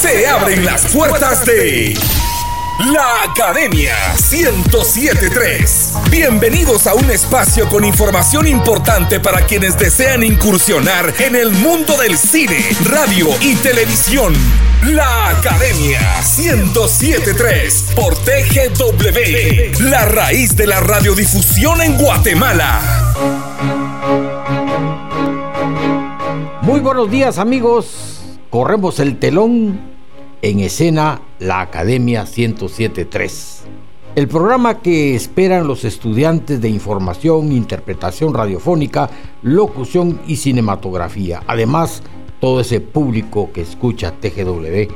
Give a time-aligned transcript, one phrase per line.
[0.00, 1.92] se abren las puertas de
[2.90, 3.94] la Academia
[4.30, 5.92] 1073.
[6.10, 12.16] Bienvenidos a un espacio con información importante para quienes desean incursionar en el mundo del
[12.16, 14.32] cine, radio y televisión.
[14.86, 16.00] La Academia
[16.38, 22.80] 1073 por TGW, la raíz de la radiodifusión en Guatemala.
[26.62, 28.09] Muy buenos días amigos,
[28.50, 29.80] corremos el telón
[30.42, 33.64] en escena la Academia 1073.
[34.16, 39.08] El programa que esperan los estudiantes de información, interpretación radiofónica,
[39.42, 41.42] locución y cinematografía.
[41.46, 42.02] Además,
[42.40, 44.92] todo ese público que escucha TGW,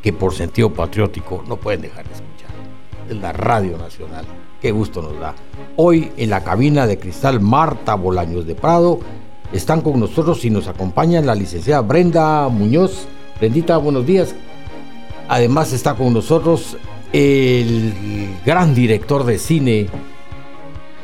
[0.00, 2.50] que por sentido patriótico no pueden dejar de escuchar.
[3.10, 4.24] Es la Radio Nacional.
[4.60, 5.34] Qué gusto nos da.
[5.74, 9.00] Hoy en la cabina de cristal Marta Bolaños de Prado
[9.52, 13.06] están con nosotros y nos acompañan la licenciada Brenda Muñoz.
[13.38, 14.34] Brendita, buenos días.
[15.28, 16.76] Además está con nosotros
[17.12, 19.86] el gran director de cine,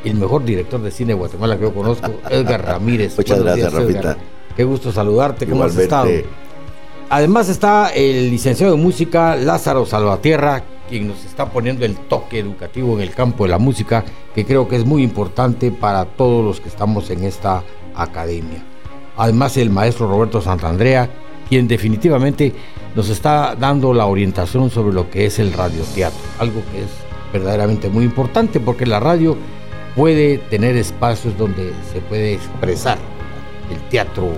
[0.03, 3.15] el mejor director de cine de Guatemala que yo conozco, Edgar Ramírez.
[3.17, 4.17] Muchas gracias, Rafita.
[4.55, 6.09] Qué gusto saludarte, ¿cómo has estado?
[7.11, 12.95] Además está el licenciado de música Lázaro Salvatierra, quien nos está poniendo el toque educativo
[12.95, 14.03] en el campo de la música,
[14.35, 17.63] que creo que es muy importante para todos los que estamos en esta
[17.95, 18.63] academia.
[19.17, 21.09] Además el maestro Roberto Santandrea,
[21.47, 22.53] quien definitivamente
[22.95, 26.89] nos está dando la orientación sobre lo que es el radioteatro, algo que es
[27.31, 29.37] verdaderamente muy importante porque la radio
[29.95, 32.97] puede tener espacios donde se puede expresar
[33.71, 34.31] el teatro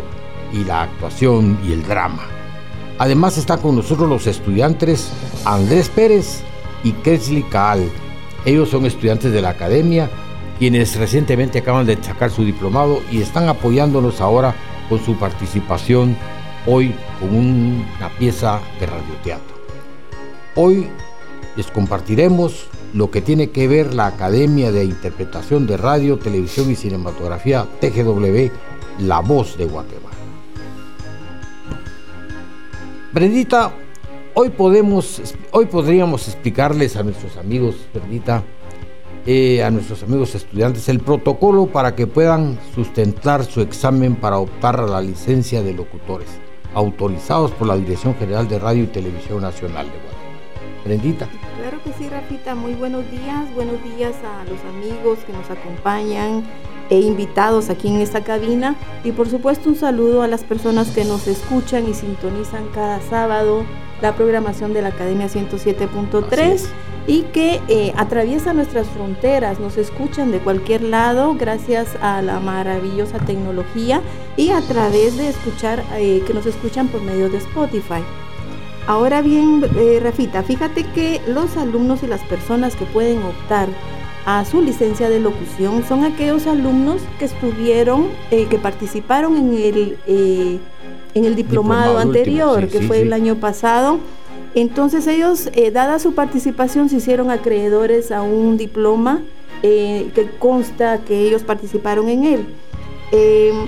[0.54, 2.24] y la actuación y el drama.
[2.98, 5.12] Además están con nosotros los estudiantes
[5.46, 6.42] Andrés Pérez
[6.84, 7.90] y Kesley Kaal.
[8.46, 10.10] Ellos son estudiantes de la academia,
[10.62, 14.54] quienes recientemente acaban de sacar su diplomado y están apoyándonos ahora
[14.90, 16.16] con su participación
[16.68, 19.56] hoy con una pieza de radioteatro.
[20.54, 20.88] Hoy
[21.56, 26.76] les compartiremos lo que tiene que ver la Academia de Interpretación de Radio, Televisión y
[26.76, 28.52] Cinematografía TGW,
[29.00, 30.16] La Voz de Guatemala.
[33.12, 33.72] Brendita,
[34.36, 38.44] hoy podemos, hoy podríamos explicarles a nuestros amigos, Brendita,
[39.26, 44.80] eh, a nuestros amigos estudiantes el protocolo para que puedan sustentar su examen para optar
[44.80, 46.28] a la licencia de locutores
[46.74, 50.22] autorizados por la Dirección General de Radio y Televisión Nacional de Guatemala.
[50.84, 51.28] Brendita.
[51.60, 52.56] Claro que sí, Rafita.
[52.56, 53.54] Muy buenos días.
[53.54, 56.44] Buenos días a los amigos que nos acompañan
[56.90, 58.76] e invitados aquí en esta cabina.
[59.04, 63.64] Y por supuesto un saludo a las personas que nos escuchan y sintonizan cada sábado
[64.02, 66.62] la programación de la Academia 107.3
[67.08, 73.18] y que eh, atraviesan nuestras fronteras, nos escuchan de cualquier lado gracias a la maravillosa
[73.20, 74.02] tecnología
[74.38, 78.04] y a través de escuchar, eh, que nos escuchan por medio de Spotify.
[78.88, 83.70] Ahora bien, eh, Rafita, fíjate que los alumnos y las personas que pueden optar
[84.26, 90.60] a su licencia de locución son aquellos alumnos que estuvieron, que participaron en el,
[91.16, 94.00] en el diplomado, anterior, que fue el año pasado
[94.54, 99.22] entonces ellos, eh, dada su participación, se hicieron acreedores a un diploma
[99.64, 102.46] eh, que consta que ellos participaron en él.
[103.14, 103.68] Em,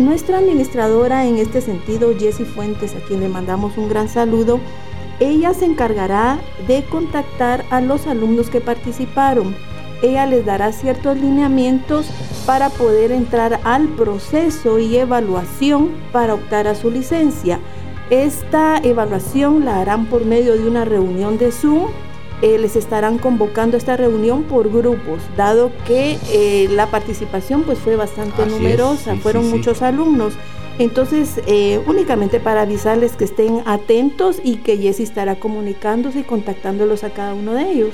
[0.00, 4.58] nuestra administradora en este sentido, Jessie Fuentes, a quien le mandamos un gran saludo,
[5.20, 9.54] ella se encargará de contactar a los alumnos que participaron.
[10.02, 12.06] Ella les dará ciertos lineamientos
[12.46, 17.58] para poder entrar al proceso y evaluación para optar a su licencia.
[18.10, 21.88] Esta evaluación la harán por medio de una reunión de Zoom.
[22.40, 27.96] Eh, les estarán convocando esta reunión por grupos, dado que eh, la participación pues fue
[27.96, 30.34] bastante numerosa, fueron muchos alumnos.
[30.78, 37.02] Entonces, eh, únicamente para avisarles que estén atentos y que Jessy estará comunicándose y contactándolos
[37.02, 37.90] a cada uno de ellos.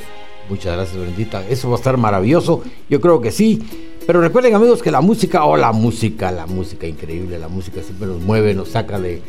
[0.48, 1.46] Muchas gracias, Bendita.
[1.48, 2.62] Eso va a estar maravilloso.
[2.88, 3.62] Yo creo que sí.
[4.06, 8.06] Pero recuerden, amigos, que la música, oh, la música, la música increíble, la música siempre
[8.06, 9.22] nos mueve, nos saca de,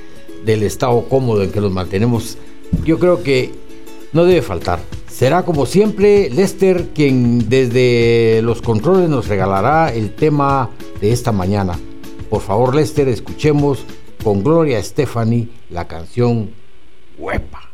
[0.44, 2.38] del estado cómodo en que nos mantenemos,
[2.84, 3.52] yo creo que
[4.12, 4.80] no debe faltar.
[5.10, 10.70] Será como siempre Lester quien desde los controles nos regalará el tema
[11.00, 11.80] de esta mañana.
[12.30, 13.86] Por favor Lester, escuchemos
[14.24, 16.50] con Gloria Stephanie la canción
[17.18, 17.65] Huepa.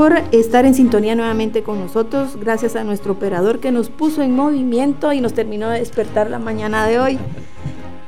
[0.00, 2.38] Por estar en sintonía nuevamente con nosotros.
[2.40, 6.38] Gracias a nuestro operador que nos puso en movimiento y nos terminó de despertar la
[6.38, 7.18] mañana de hoy.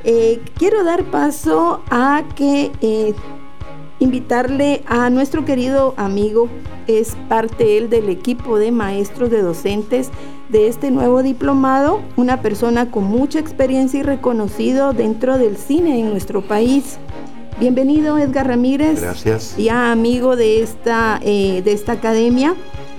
[0.02, 3.12] Eh, quiero dar paso a que eh,
[3.98, 6.48] invitarle a nuestro querido amigo,
[6.86, 10.08] es parte él del equipo de maestros de docentes
[10.48, 16.08] de este nuevo diplomado, una persona con mucha experiencia y reconocido dentro del cine en
[16.08, 16.98] nuestro país.
[17.58, 19.00] Bienvenido Edgar Ramírez.
[19.00, 19.56] Gracias.
[19.56, 22.54] Ya amigo de esta, eh, de esta academia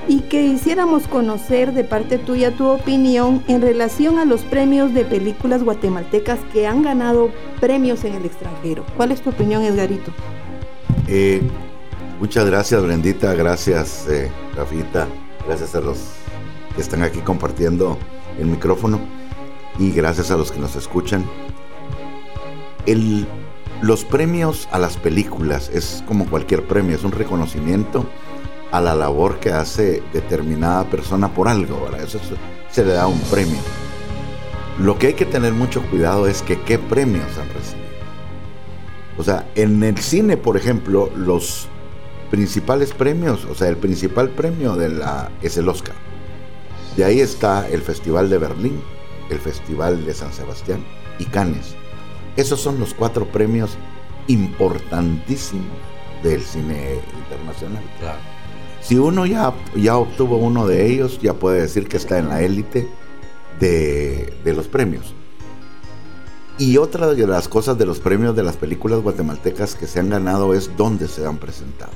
[0.08, 5.06] y que quisiéramos conocer de parte tuya tu opinión en relación a los premios de
[5.06, 8.86] películas guatemaltecas que han ganado premios en el extranjero.
[8.98, 10.12] ¿Cuál es tu opinión, Edgarito?
[11.08, 11.42] Eh,
[12.20, 13.34] muchas gracias, Brendita.
[13.34, 15.08] Gracias, eh, Rafita.
[15.48, 15.98] Gracias a los
[16.76, 17.98] que están aquí compartiendo
[18.40, 19.00] el micrófono
[19.80, 21.26] y gracias a los que nos escuchan.
[22.86, 23.26] El
[23.84, 28.06] los premios a las películas es como cualquier premio, es un reconocimiento
[28.72, 32.18] a la labor que hace determinada persona por algo, Eso
[32.72, 33.60] se le da un premio.
[34.80, 37.90] Lo que hay que tener mucho cuidado es que qué premios han recibido.
[39.18, 41.68] O sea, en el cine, por ejemplo, los
[42.32, 45.96] principales premios, o sea, el principal premio de la, es el Oscar.
[46.96, 48.82] De ahí está el Festival de Berlín,
[49.30, 50.86] el Festival de San Sebastián
[51.20, 51.76] y Cannes.
[52.36, 53.78] Esos son los cuatro premios
[54.28, 55.68] importantísimos
[56.24, 57.84] del cine internacional.
[58.82, 62.42] Si uno ya, ya obtuvo uno de ellos, ya puede decir que está en la
[62.42, 62.88] élite
[63.60, 65.14] de, de los premios.
[66.58, 70.10] Y otra de las cosas de los premios de las películas guatemaltecas que se han
[70.10, 71.92] ganado es dónde se han presentado.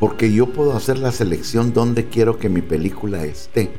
[0.00, 3.72] Porque yo puedo hacer la selección donde quiero que mi película esté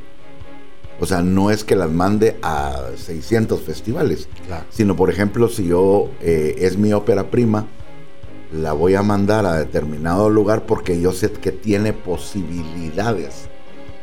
[0.98, 4.28] o sea, no es que las mande a 600 festivales,
[4.70, 7.66] sino por ejemplo, si yo eh, es mi ópera prima,
[8.52, 13.48] la voy a mandar a determinado lugar porque yo sé que tiene posibilidades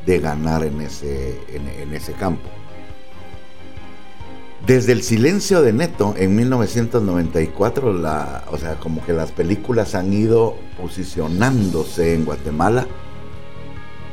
[0.06, 2.50] de ganar en ese, en, ese campo.
[4.68, 10.14] Desde el silencio de Neto en 1994, la, o sea, como que las películas han
[10.14, 12.88] ido posicionándose en Guatemala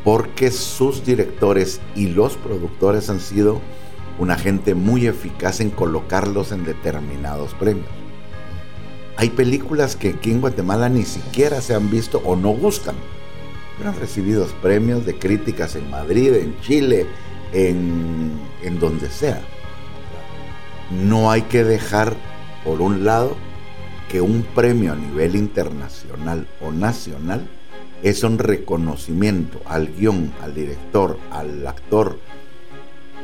[0.05, 3.61] porque sus directores y los productores han sido
[4.19, 7.89] una gente muy eficaz en colocarlos en determinados premios.
[9.17, 12.95] Hay películas que aquí en Guatemala ni siquiera se han visto o no gustan,
[13.77, 17.07] pero han recibido premios de críticas en Madrid, en Chile,
[17.53, 19.41] en, en donde sea.
[20.91, 22.15] No hay que dejar,
[22.65, 23.37] por un lado,
[24.09, 27.49] que un premio a nivel internacional o nacional
[28.03, 32.19] es un reconocimiento al guion, al director, al actor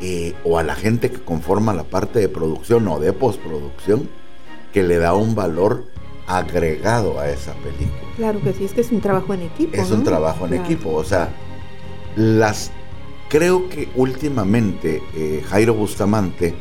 [0.00, 4.08] eh, o a la gente que conforma la parte de producción o de postproducción
[4.72, 5.84] que le da un valor
[6.26, 8.14] agregado a esa película.
[8.16, 9.74] Claro que sí, es que es un trabajo en equipo.
[9.76, 11.30] Es un trabajo en equipo, o sea,
[12.16, 12.70] las
[13.28, 16.54] creo que últimamente eh, Jairo Bustamante,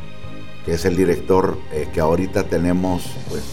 [0.64, 3.44] que es el director eh, que ahorita tenemos pues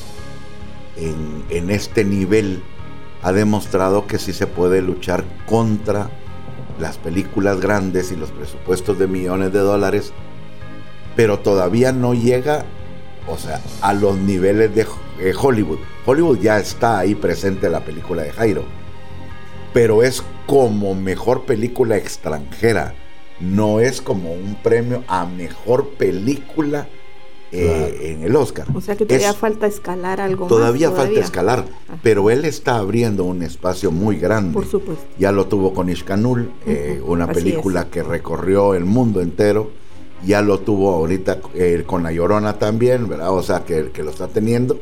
[0.98, 2.63] en, en este nivel
[3.24, 6.10] ha demostrado que sí se puede luchar contra
[6.80, 10.13] las películas grandes y los presupuestos de millones de dólares
[11.15, 12.65] pero todavía no llega,
[13.27, 14.86] o sea, a los niveles de
[15.36, 15.80] Hollywood.
[16.06, 18.63] Hollywood ya está ahí presente en la película de Jairo,
[19.74, 22.96] pero es como mejor película extranjera,
[23.39, 26.88] no es como un premio a mejor película
[27.55, 28.65] eh, en el Oscar.
[28.74, 30.95] O sea que todavía falta escalar algo todavía más.
[30.95, 31.65] Todavía falta escalar,
[32.01, 34.53] pero él está abriendo un espacio muy grande.
[34.53, 35.05] Por supuesto.
[35.19, 39.69] Ya lo tuvo con Ishkanul, eh, una película que recorrió el mundo entero.
[40.25, 43.31] Ya lo tuvo ahorita eh, con La Llorona también, ¿verdad?
[43.31, 44.79] O sea, que, que lo está teniendo.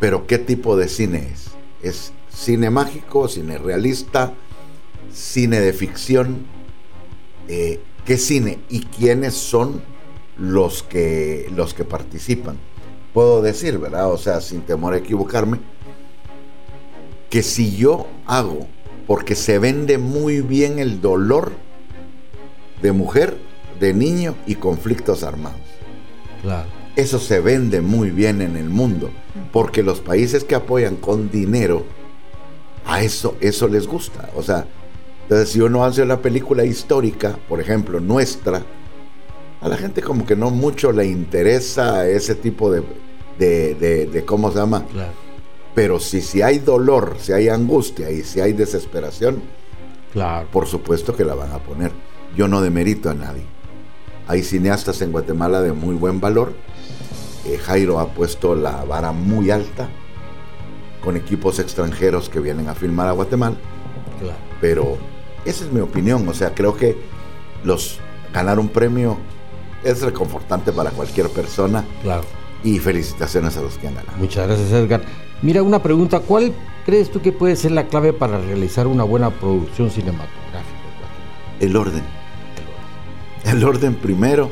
[0.00, 1.50] Pero ¿qué tipo de cine es?
[1.82, 4.32] ¿Es cine mágico, cine realista,
[5.12, 6.46] cine de ficción?
[7.46, 8.58] ¿Qué cine?
[8.68, 9.82] ¿Y quiénes son
[10.38, 12.58] los que, los que participan.
[13.12, 14.12] Puedo decir, ¿verdad?
[14.12, 15.58] O sea, sin temor a equivocarme,
[17.30, 18.66] que si yo hago,
[19.06, 21.52] porque se vende muy bien el dolor
[22.82, 23.36] de mujer,
[23.80, 25.60] de niño y conflictos armados.
[26.42, 26.68] Claro.
[26.96, 29.10] Eso se vende muy bien en el mundo,
[29.52, 31.84] porque los países que apoyan con dinero,
[32.86, 34.30] a eso, eso les gusta.
[34.34, 34.66] O sea,
[35.22, 38.62] entonces si uno hace una película histórica, por ejemplo, nuestra,
[39.66, 42.84] a la gente como que no mucho le interesa ese tipo de,
[43.36, 44.84] de, ¿cómo se llama?
[45.74, 49.42] Pero si, si hay dolor, si hay angustia y si hay desesperación,
[50.12, 50.46] claro.
[50.52, 51.90] por supuesto que la van a poner.
[52.36, 53.42] Yo no demerito a nadie.
[54.28, 56.52] Hay cineastas en Guatemala de muy buen valor.
[57.44, 59.88] Eh, Jairo ha puesto la vara muy alta
[61.02, 63.56] con equipos extranjeros que vienen a filmar a Guatemala.
[64.60, 64.96] Pero
[65.44, 66.28] esa es mi opinión.
[66.28, 66.96] O sea, creo que
[67.64, 67.98] los
[68.32, 69.18] ganar un premio
[69.86, 71.84] es reconfortante para cualquier persona.
[72.02, 72.24] Claro.
[72.64, 74.18] Y felicitaciones a los que han ganado.
[74.18, 75.02] Muchas gracias, Edgar.
[75.42, 76.20] Mira, una pregunta.
[76.20, 76.52] ¿Cuál
[76.84, 80.66] crees tú que puede ser la clave para realizar una buena producción cinematográfica?
[81.60, 82.02] El orden.
[83.44, 84.50] El orden primero.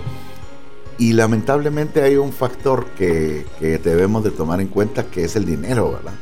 [0.97, 5.45] Y lamentablemente hay un factor que, que debemos de tomar en cuenta que es el
[5.45, 6.12] dinero, ¿verdad?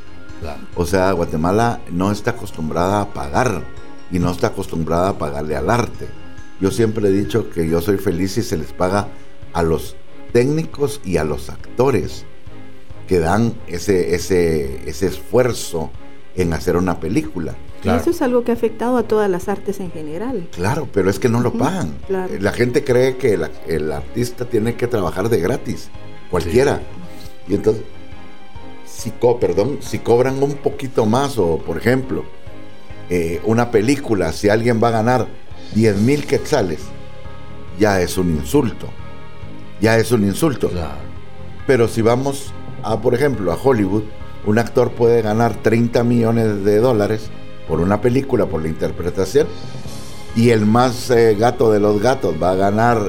[0.40, 0.60] Claro.
[0.74, 3.62] O sea, Guatemala no está acostumbrada a pagar
[4.10, 6.08] y no está acostumbrada a pagarle al arte.
[6.62, 9.08] Yo siempre he dicho que yo soy feliz si se les paga
[9.52, 9.96] a los
[10.32, 12.24] técnicos y a los actores
[13.08, 15.90] que dan ese, ese, ese esfuerzo
[16.36, 17.56] en hacer una película.
[17.82, 20.48] Eso es algo que ha afectado a todas las artes en general.
[20.52, 21.96] Claro, pero es que no lo pagan.
[22.08, 25.88] La gente cree que el artista tiene que trabajar de gratis,
[26.30, 26.80] cualquiera.
[27.48, 27.82] Y entonces,
[28.86, 32.22] si, perdón, si cobran un poquito más, o por ejemplo,
[33.10, 35.41] eh, una película, si alguien va a ganar
[35.74, 36.80] 10 mil quetzales,
[37.78, 38.88] ya es un insulto.
[39.80, 40.70] Ya es un insulto.
[41.66, 42.52] Pero si vamos
[42.82, 44.04] a, por ejemplo, a Hollywood,
[44.46, 47.30] un actor puede ganar 30 millones de dólares
[47.66, 49.46] por una película, por la interpretación,
[50.34, 53.02] y el más eh, gato de los gatos va a ganar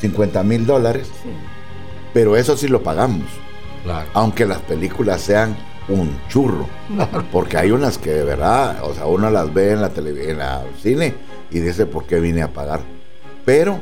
[0.00, 1.08] 50 eh, mil dólares,
[2.12, 3.26] pero eso sí lo pagamos.
[4.14, 5.56] Aunque las películas sean
[5.88, 6.66] un churro.
[7.32, 10.38] Porque hay unas que de verdad, o sea, uno las ve en la televisión, en
[10.38, 12.80] la cine y dice por qué vine a pagar.
[13.44, 13.80] Pero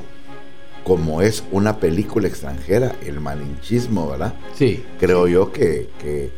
[0.87, 4.35] como es una película extranjera, el malinchismo, ¿verdad?
[4.55, 4.85] Sí.
[5.01, 5.89] Creo yo que,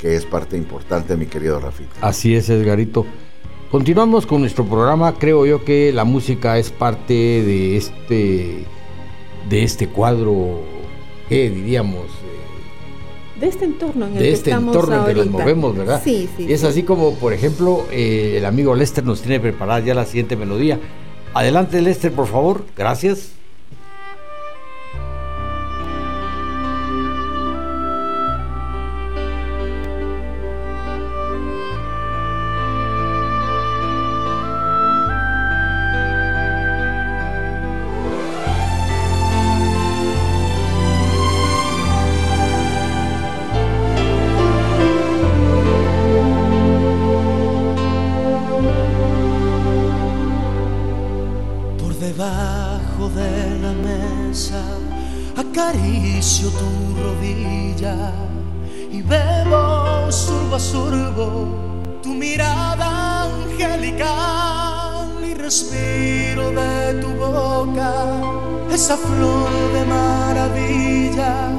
[0.02, 1.96] es parte importante, mi querido Rafita.
[2.00, 3.04] Así es, Edgarito.
[3.70, 5.16] Continuamos con nuestro programa.
[5.18, 8.64] Creo yo que la música es parte de este,
[9.50, 10.62] de este cuadro,
[11.28, 12.06] ¿qué diríamos?
[13.38, 16.00] de este entorno en el de que este estamos entorno en que nos movemos, ¿verdad?
[16.02, 16.52] Sí, sí.
[16.52, 20.36] es así como, por ejemplo, eh, el amigo Lester nos tiene preparada ya la siguiente
[20.36, 20.80] melodía.
[21.34, 22.64] Adelante, Lester, por favor.
[22.76, 23.37] Gracias.
[68.78, 71.50] Esa flor de maravilla,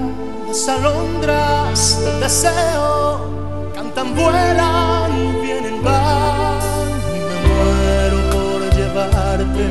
[0.47, 3.19] las alondras del deseo
[3.75, 5.11] cantan, vuelan,
[5.41, 6.89] vienen, van.
[7.13, 9.65] Y me muero por llevarte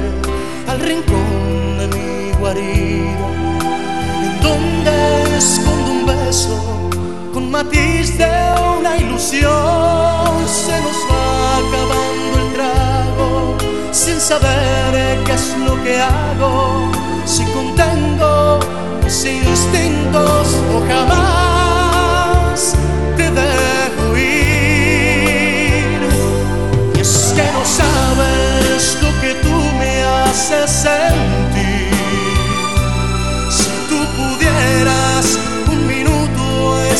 [0.69, 3.29] al rincón de mi guarida,
[4.27, 6.78] en donde escondo un beso
[7.49, 8.31] matiz de
[8.79, 13.57] una ilusión, se nos va acabando el trago
[13.91, 16.91] sin saber qué es lo que hago
[17.25, 18.59] si contengo
[19.05, 22.75] mis instintos o jamás
[23.17, 26.01] te dejo ir.
[26.95, 31.48] Y es que no sabes lo que tú me haces sentir.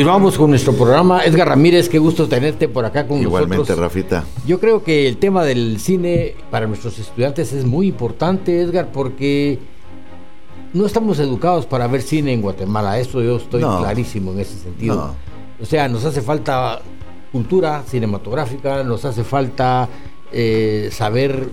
[0.00, 1.26] Continuamos con nuestro programa.
[1.26, 3.76] Edgar Ramírez, qué gusto tenerte por acá con Igualmente, nosotros.
[3.76, 4.46] Igualmente, Rafita.
[4.46, 9.58] Yo creo que el tema del cine para nuestros estudiantes es muy importante, Edgar, porque
[10.72, 12.98] no estamos educados para ver cine en Guatemala.
[12.98, 15.14] Eso yo estoy clarísimo en ese sentido.
[15.60, 16.80] O sea, nos hace falta
[17.30, 19.86] cultura cinematográfica, nos hace falta
[20.32, 21.50] eh, saber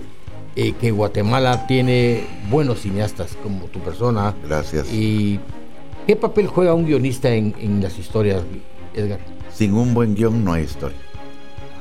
[0.56, 4.34] eh, que Guatemala tiene buenos cineastas como tu persona.
[4.42, 4.90] Gracias.
[4.90, 5.38] Y
[6.08, 8.42] ¿Qué papel juega un guionista en, las historias,
[8.94, 9.20] Edgar?
[9.52, 10.96] Sin un buen guion no hay historia.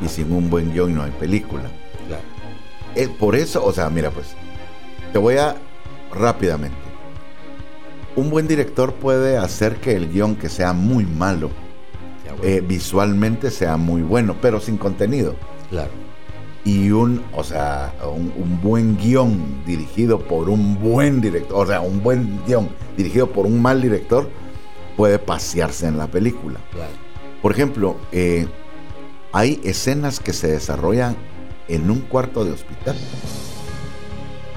[0.03, 1.63] Y sin un buen guion no hay película.
[2.09, 2.23] Claro.
[2.93, 4.35] Eh, por eso, o sea, mira, pues,
[5.13, 5.55] te voy a
[6.11, 6.75] rápidamente.
[8.17, 11.49] Un buen director puede hacer que el guion que sea muy malo,
[12.43, 15.37] eh, visualmente sea muy bueno, pero sin contenido.
[15.69, 16.07] Claro
[16.67, 22.03] y un, o sea, un, buen guion dirigido por un buen director, o sea, un
[22.03, 24.30] buen guion dirigido por un mal director
[24.97, 26.60] puede pasearse en la película.
[27.41, 28.47] Por ejemplo, eh,
[29.32, 31.15] hay escenas que se desarrollan
[31.69, 32.97] en un cuarto de hospital.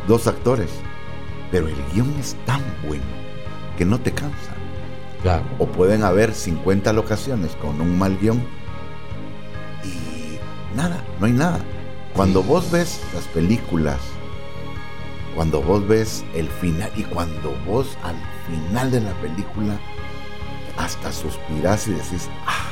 [0.09, 0.71] Dos actores,
[1.53, 3.05] pero el guion es tan bueno
[3.79, 4.57] que no te cansa.
[5.61, 8.43] O pueden haber 50 locaciones con un mal guion
[9.85, 11.61] y nada, no hay nada.
[12.15, 13.99] Cuando vos ves las películas,
[15.35, 19.79] cuando vos ves el final y cuando vos al final de la película
[20.77, 22.69] hasta suspirás y decís, ah,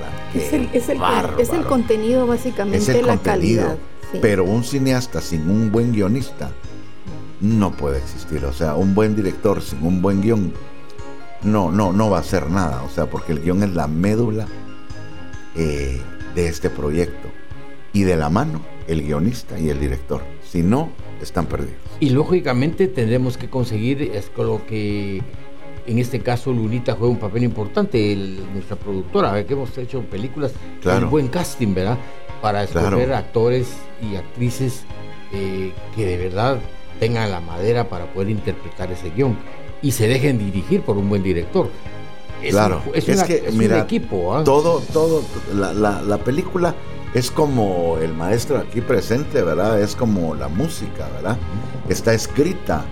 [0.00, 1.00] la es, el, es, el,
[1.38, 3.78] es, el, contenido básicamente, la calidad.
[4.20, 6.50] Pero un cineasta sin un buen guionista
[7.40, 8.44] no puede existir.
[8.44, 10.52] O sea, un buen director sin un buen guion
[11.42, 12.82] no, no, no va a hacer nada.
[12.82, 14.46] O sea, porque el guion es la médula
[15.54, 16.00] eh,
[16.34, 17.28] de este proyecto
[17.96, 20.20] y de la mano el guionista y el director.
[20.46, 20.90] Si no,
[21.22, 21.80] están perdidos.
[21.98, 25.22] Y lógicamente tendremos que conseguir, es con lo que
[25.86, 28.14] en este caso Lunita juega un papel importante,
[28.52, 31.06] nuestra productora, que hemos hecho películas, claro.
[31.06, 31.96] un buen casting, ¿verdad?
[32.42, 33.68] Para escoger actores
[34.02, 34.82] y actrices
[35.32, 36.58] eh, que de verdad
[37.00, 39.38] tengan la madera para poder interpretar ese guion
[39.80, 41.70] y se dejen dirigir por un buen director.
[42.50, 44.34] claro, es, que, un equipo.
[44.34, 44.44] ¿ah?
[44.44, 45.22] Todo, todo,
[45.54, 46.74] la, la, la película
[47.16, 49.80] es como el maestro aquí presente, ¿verdad?
[49.80, 51.38] Es como la música, ¿verdad?
[51.88, 52.84] Está escrita,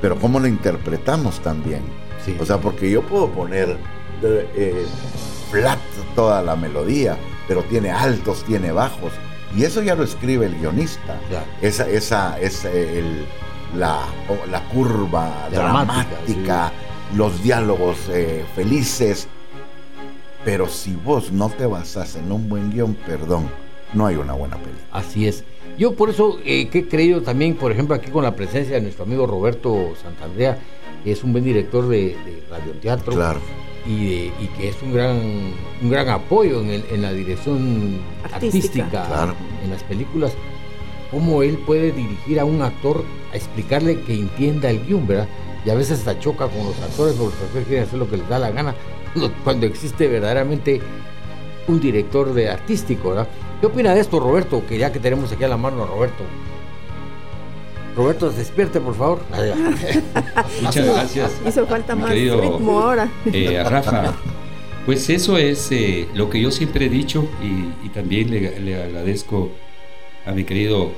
[0.00, 1.82] pero cómo la interpretamos también.
[2.24, 2.36] Sí.
[2.38, 3.76] O sea, porque yo puedo poner
[4.22, 4.86] eh,
[5.50, 5.80] flat
[6.14, 7.16] toda la melodía,
[7.48, 9.10] pero tiene altos, tiene bajos,
[9.56, 11.18] y eso ya lo escribe el guionista.
[11.60, 13.26] Esa, esa es el,
[13.74, 13.98] la,
[14.48, 16.70] la curva dramática,
[17.16, 19.26] los diálogos eh, felices
[20.44, 23.48] pero si vos no te basas en un buen guion, perdón,
[23.92, 24.86] no hay una buena película.
[24.92, 25.44] Así es.
[25.78, 28.82] Yo por eso eh, que he creído también, por ejemplo, aquí con la presencia de
[28.82, 30.58] nuestro amigo Roberto Santandrea,
[31.04, 32.16] que es un buen director de,
[32.50, 33.12] radioteatro.
[33.12, 33.40] Claro.
[33.86, 35.18] Y, que es un gran,
[35.82, 39.34] un gran apoyo en, la dirección artística, claro.
[39.64, 40.32] en las películas.
[41.10, 45.28] cómo él puede dirigir a un actor a explicarle que entienda el guion, ¿verdad?
[45.64, 48.18] Y a veces hasta choca con los actores porque los actores quieren hacer lo que
[48.18, 48.74] les da la gana
[49.44, 50.80] cuando existe verdaderamente
[51.66, 53.28] un director de artístico, ¿verdad?
[53.60, 54.64] ¿Qué opina de esto, Roberto?
[54.66, 56.24] Que ya que tenemos aquí a la mano a Roberto.
[57.96, 59.20] Roberto, despierte, por favor.
[60.62, 61.32] Muchas gracias.
[61.46, 63.10] Hizo falta más ritmo ahora.
[63.32, 64.14] Eh, Rafa,
[64.86, 69.50] pues eso es eh, lo que yo siempre he dicho y, también le, agradezco
[70.24, 70.92] a mi querido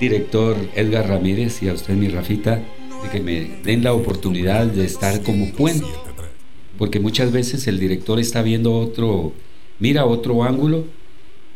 [0.00, 2.60] director Edgar Ramírez y a usted, mi Rafita,
[3.02, 5.86] de que me den la oportunidad de estar como puente.
[6.82, 9.34] Porque muchas veces el director está viendo otro,
[9.78, 10.82] mira otro ángulo,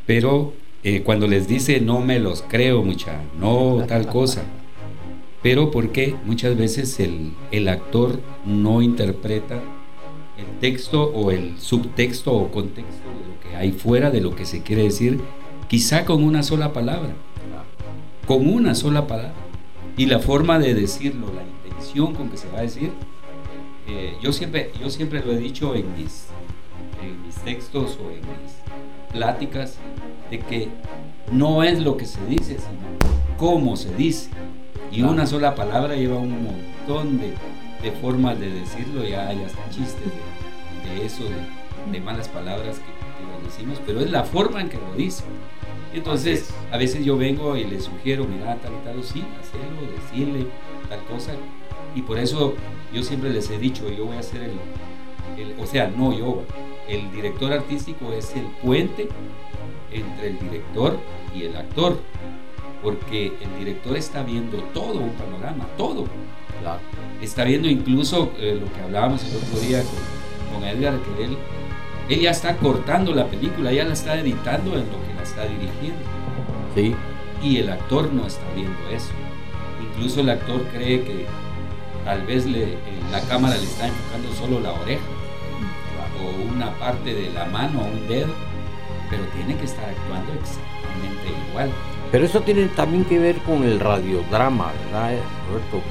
[0.06, 0.52] pero
[0.84, 4.44] eh, cuando les dice no me los creo, mucha, no tal cosa.
[5.42, 9.60] Pero porque muchas veces el, el actor no interpreta
[10.38, 14.46] el texto o el subtexto o contexto de lo que hay fuera de lo que
[14.46, 15.18] se quiere decir,
[15.66, 17.16] quizá con una sola palabra.
[18.28, 19.34] Con una sola palabra.
[19.96, 22.92] Y la forma de decirlo, la intención con que se va a decir,
[23.88, 26.26] eh, yo, siempre, yo siempre lo he dicho en mis,
[27.02, 29.78] en mis textos o en mis pláticas,
[30.30, 30.68] de que
[31.30, 34.30] no es lo que se dice, sino cómo se dice.
[34.90, 37.34] Y una sola palabra lleva un montón de,
[38.00, 40.02] formas de decirlo, ya hay hasta chistes
[40.84, 41.22] de, eso,
[41.92, 45.22] de, malas palabras que, decimos, pero es la forma en que lo dice.
[45.92, 50.46] Entonces, a veces yo vengo y le sugiero, mira, tal y tal, sí, hacerlo, decirle
[50.88, 51.32] tal cosa.
[51.94, 52.54] Y por eso
[52.96, 54.52] yo siempre les he dicho, yo voy a ser el,
[55.38, 56.44] el o sea, no yo,
[56.88, 59.08] el director artístico es el puente
[59.92, 60.98] entre el director
[61.34, 61.98] y el actor,
[62.82, 66.06] porque el director está viendo todo un panorama, todo.
[67.20, 69.82] Está viendo incluso eh, lo que hablábamos el otro día
[70.50, 71.36] con, Edgar, que él,
[72.08, 75.42] él, ya está cortando la película, ya la está editando en lo que la está
[75.42, 76.00] dirigiendo.
[76.74, 76.94] Sí.
[77.42, 79.10] Y el actor no está viendo eso.
[79.82, 81.26] Incluso el actor cree que
[82.06, 82.78] tal vez le, eh,
[83.12, 85.04] la cámara le está enfocando solo la oreja
[86.18, 88.32] o una parte de la mano o un dedo
[89.10, 91.70] pero tiene que estar actuando exactamente igual.
[92.10, 95.82] Pero eso tiene también que ver con el radiodrama, ¿verdad, Roberto?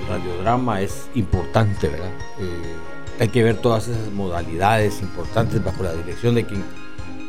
[0.00, 2.10] El radiodrama es importante, ¿verdad?
[2.38, 2.74] Eh,
[3.18, 6.64] hay que ver todas esas modalidades importantes bajo la dirección de quien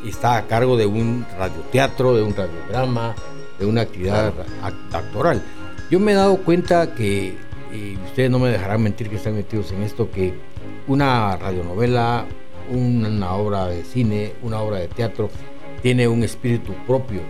[0.06, 3.15] está a cargo de un radioteatro, de un radiodrama,
[3.60, 4.34] de una actividad
[4.91, 5.41] actoral.
[5.89, 7.38] Yo me he dado cuenta que,
[7.73, 10.34] y ustedes no me dejarán mentir que están metidos en esto, que
[10.88, 12.25] una radionovela,
[12.69, 15.30] una obra de cine, una obra de teatro,
[15.82, 17.21] tiene un espíritu propio.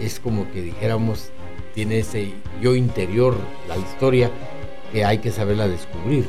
[0.00, 1.30] Es como que dijéramos,
[1.74, 3.36] tiene ese yo interior,
[3.68, 4.30] la historia,
[4.92, 6.28] que hay que saberla descubrir.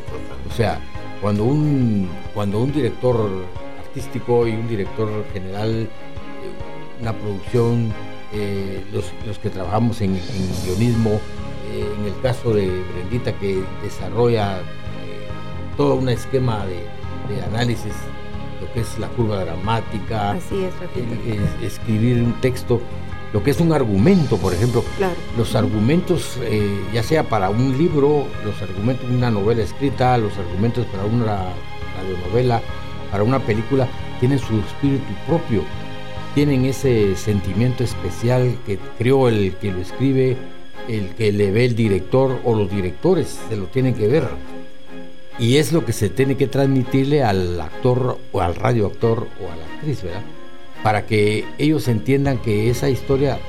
[0.50, 0.80] O sea,
[1.22, 3.46] cuando un, cuando un director
[3.80, 7.94] artístico y un director general, eh, una producción,
[8.34, 10.20] eh, los, que trabajamos en,
[10.66, 11.20] guionismo,
[11.72, 14.60] en el caso de Brendita que desarrolla
[15.76, 16.84] todo un esquema de,
[17.34, 17.94] de análisis
[18.62, 20.74] lo que es la curva dramática, Así es,
[21.62, 22.82] escribir un texto,
[23.34, 24.84] lo que es un argumento, por ejemplo.
[25.38, 30.38] Los argumentos, eh, ya sea para un libro, los argumentos de una novela escrita, los
[30.38, 31.54] argumentos para una
[31.98, 32.62] radionovela,
[33.12, 33.88] para una película,
[34.20, 35.62] tienen su espíritu propio,
[36.34, 40.38] tienen ese sentimiento especial que creó el que lo escribe,
[40.88, 44.28] el que le ve el director o los directores, se lo tienen que ver
[45.40, 49.56] y es lo que se tiene que transmitirle al actor o al radioactor o a
[49.56, 50.24] la actriz, ¿verdad?
[50.84, 53.40] Para que ellos entiendan que esa historia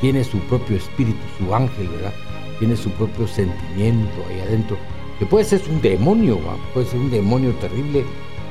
[0.00, 2.12] tiene su propio espíritu, su ángel, ¿verdad?
[2.58, 4.76] Tiene su propio sentimiento ahí adentro,
[5.18, 6.40] que puede ser un demonio,
[6.74, 8.04] puede ser un demonio terrible,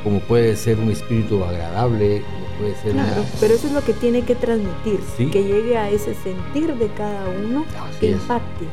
[0.05, 3.93] como puede ser un espíritu agradable, como puede ser claro, pero eso es lo que
[3.93, 4.99] tiene que transmitir,
[5.31, 7.65] que llegue a ese sentir de cada uno,
[7.99, 8.65] que impacte.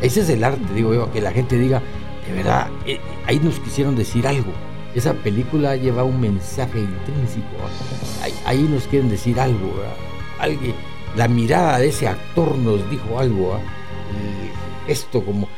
[0.00, 1.80] Ese es el arte, digo yo, que la gente diga,
[2.26, 4.52] de verdad, eh, ahí nos quisieron decir algo.
[4.92, 7.46] Esa película lleva un mensaje intrínseco.
[8.44, 9.72] Ahí, nos quieren decir algo.
[10.40, 10.74] Alguien,
[11.16, 13.60] la mirada de ese actor nos dijo algo.
[14.88, 15.48] Esto como...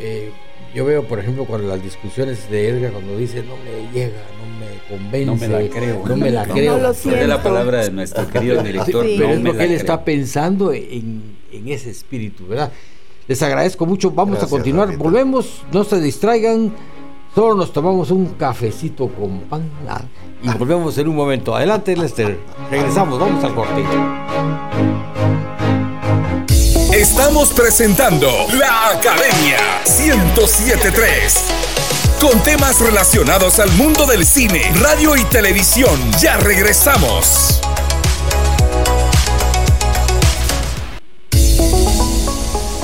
[0.00, 0.32] Eh,
[0.74, 4.58] yo veo, por ejemplo, cuando las discusiones de Edgar, cuando dice no me llega, no
[4.58, 6.78] me convence, no me la creo, no me la creo.
[6.78, 9.04] No lo la palabra de nuestro querido director.
[9.04, 12.72] Sí, no me él está pensando en, en, ese espíritu, ¿verdad?
[13.28, 14.10] Les agradezco mucho.
[14.10, 14.96] Vamos a continuar.
[14.96, 15.62] Volvemos.
[15.72, 16.72] No se distraigan.
[17.34, 19.70] Solo nos tomamos un cafecito con pan.
[19.88, 20.02] Ah,
[20.42, 21.54] y volvemos en un momento.
[21.54, 22.38] Adelante, Lester.
[22.70, 23.18] Regresamos.
[23.18, 23.84] Vamos al corte.
[27.02, 31.34] Estamos presentando La Academia 1073.
[32.20, 36.00] Con temas relacionados al mundo del cine, radio y televisión.
[36.20, 37.60] Ya regresamos.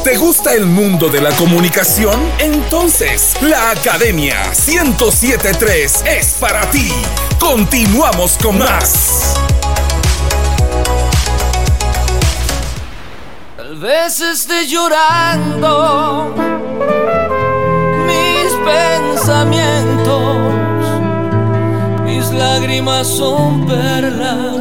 [0.02, 2.20] ¿Te gusta el mundo de la comunicación?
[2.40, 6.92] Entonces, la Academia 1073 es para ti.
[7.38, 9.36] Continuamos con más.
[13.68, 16.34] Tal vez esté llorando
[18.06, 20.36] mis pensamientos,
[22.02, 24.56] mis lágrimas son perlas.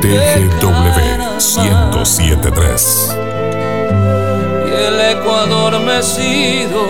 [0.00, 0.96] TGW
[1.98, 3.16] 1073
[4.66, 6.80] Y el eco adormecido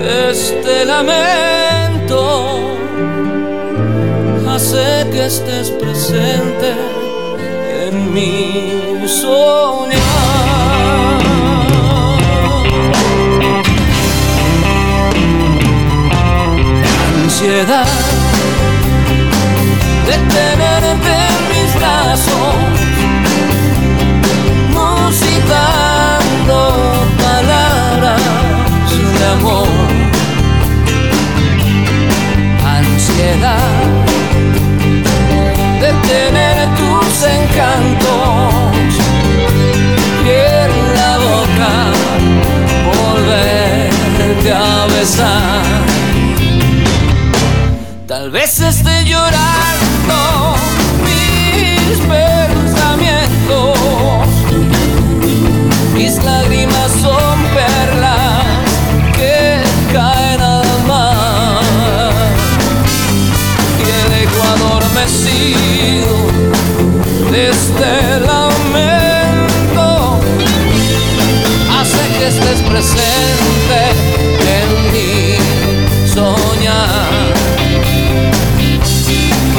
[0.00, 2.60] de este lamento
[4.48, 6.74] hace que estés presente
[7.88, 10.00] en mi soñar.
[17.22, 17.86] Ansiedad
[20.06, 22.54] de tenerte en mis brazos,
[24.74, 26.58] musitando
[27.26, 28.22] palabras
[29.18, 29.68] de amor.
[32.64, 33.80] Ansiedad
[35.80, 37.99] de tener tus encantos
[44.40, 45.62] volverte a besar.
[48.06, 50.56] Tal vez esté llorando
[51.04, 53.78] mis pensamientos,
[55.94, 58.44] mis lágrimas son perlas
[59.16, 61.62] que caen al mar.
[63.78, 66.12] Y el eco adormecido
[67.30, 69.88] de lamento.
[71.78, 73.59] Hace que estés presente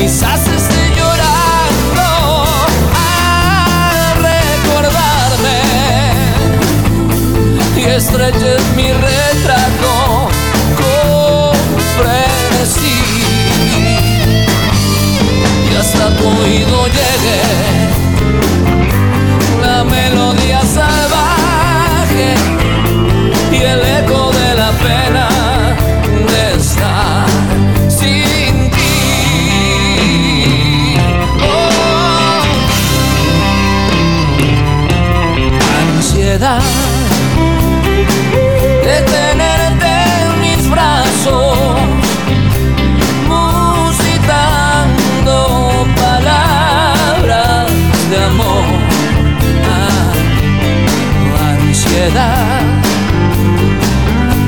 [0.01, 2.07] Quizás esté llorando
[2.97, 5.59] al recordarme.
[7.77, 10.27] Y estreches mi retrato
[10.79, 11.55] con
[11.97, 12.99] frenesí
[15.69, 17.41] y hasta tu oído llegue
[19.61, 20.40] la melodía
[36.31, 36.61] ansiedad
[38.85, 39.91] de tenerte
[40.21, 41.57] en mis brazos
[43.27, 45.35] musitando
[45.97, 47.67] palabras
[48.09, 48.63] de amor,
[49.67, 50.13] Ah,
[51.49, 52.61] ansiedad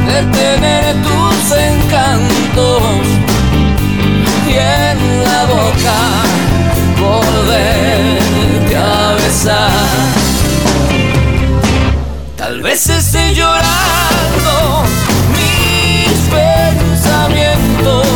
[0.08, 3.04] de tener tus encantos
[4.48, 6.23] en la boca
[12.74, 14.84] Vez esté llorando
[15.30, 18.08] mis pensamientos,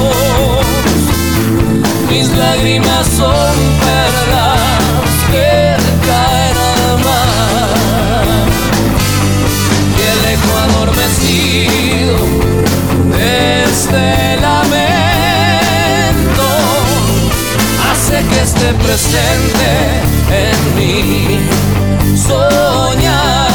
[2.09, 8.25] mis lágrimas son perlas que caen al mar
[9.95, 12.17] y el eco adormecido
[13.15, 13.29] de
[13.63, 14.05] este
[14.41, 15.37] lamento
[17.91, 19.69] hace que esté presente
[20.31, 20.97] en mi
[22.17, 23.46] soñar.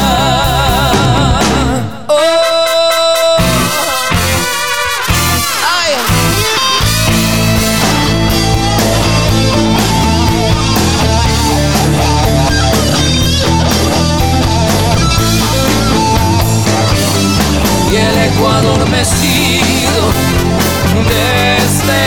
[19.03, 20.01] Adormecido
[21.09, 22.01] de este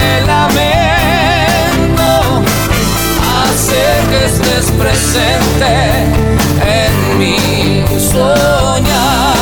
[3.46, 5.72] hace que estés presente
[6.64, 7.36] en mi
[8.00, 9.34] soñar.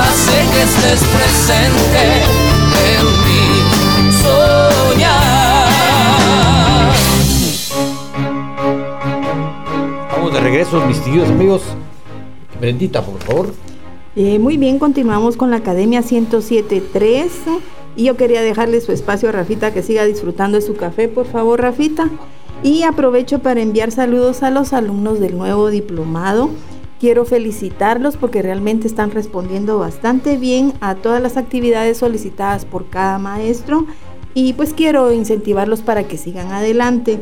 [0.00, 2.04] Hace que estés presente
[2.88, 3.44] en mi
[4.22, 5.28] soñar.
[10.10, 11.62] Vamos de regreso, mis queridos amigos.
[12.60, 13.73] Brendita, por favor.
[14.16, 17.28] Eh, muy bien, continuamos con la Academia 107.3
[17.96, 21.26] y yo quería dejarle su espacio a Rafita que siga disfrutando de su café, por
[21.26, 22.08] favor, Rafita.
[22.62, 26.50] Y aprovecho para enviar saludos a los alumnos del nuevo diplomado.
[27.00, 33.18] Quiero felicitarlos porque realmente están respondiendo bastante bien a todas las actividades solicitadas por cada
[33.18, 33.84] maestro
[34.32, 37.18] y pues quiero incentivarlos para que sigan adelante.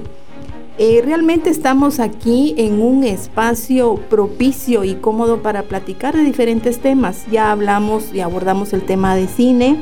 [0.84, 7.24] Eh, realmente estamos aquí en un espacio propicio y cómodo para platicar de diferentes temas.
[7.30, 9.76] Ya hablamos y abordamos el tema de cine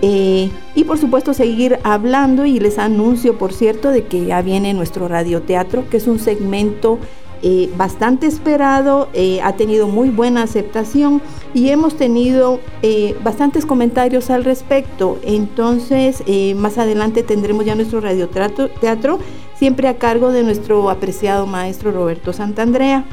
[0.00, 4.72] eh, y por supuesto seguir hablando y les anuncio, por cierto, de que ya viene
[4.72, 6.98] nuestro radioteatro, que es un segmento
[7.42, 11.22] eh, bastante esperado, eh, ha tenido muy buena aceptación
[11.54, 15.18] y hemos tenido eh, bastantes comentarios al respecto.
[15.22, 16.22] Entonces,
[16.56, 19.18] más adelante tendremos ya nuestro radioteatro teatro,
[19.54, 23.04] siempre a cargo de nuestro apreciado maestro Roberto Santandrea.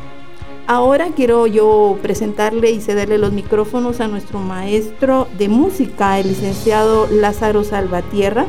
[0.68, 7.08] Ahora quiero yo presentarle y cederle los micrófonos a nuestro maestro de música, el licenciado
[7.10, 8.46] Lázaro Salvatierra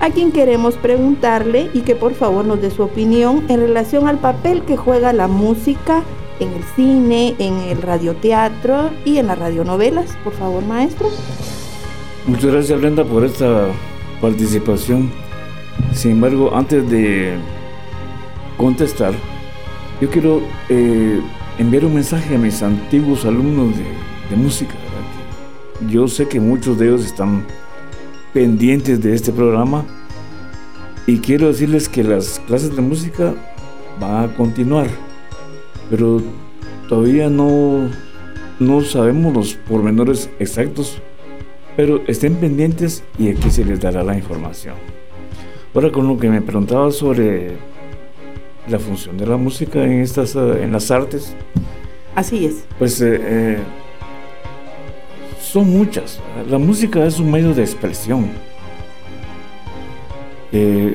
[0.00, 4.18] a quien queremos preguntarle y que por favor nos dé su opinión en relación al
[4.18, 6.02] papel que juega la música
[6.40, 10.16] en el cine, en el radioteatro y en las radionovelas.
[10.22, 11.08] Por favor, maestro.
[12.26, 13.68] Muchas gracias, Brenda, por esta
[14.20, 15.10] participación.
[15.92, 17.36] Sin embargo, antes de
[18.56, 19.14] contestar,
[20.00, 21.20] yo quiero eh,
[21.58, 24.74] enviar un mensaje a mis antiguos alumnos de, música.
[25.88, 27.46] Yo sé que muchos de ellos están
[28.36, 29.86] pendientes de este programa
[31.06, 33.32] y quiero decirles que las clases de música
[33.98, 34.88] van a continuar,
[35.88, 36.20] pero
[36.86, 37.88] todavía no,
[38.60, 41.00] no sabemos los pormenores exactos,
[41.78, 44.74] pero estén pendientes y aquí se les dará la información.
[45.74, 47.52] Ahora con lo que me preguntaba sobre
[48.68, 51.34] la función de la música en estas en las artes.
[52.14, 52.66] Así es.
[52.78, 53.58] Pues eh, eh,
[55.56, 56.20] son muchas.
[56.50, 58.28] La música es un medio de expresión.
[60.52, 60.94] Eh,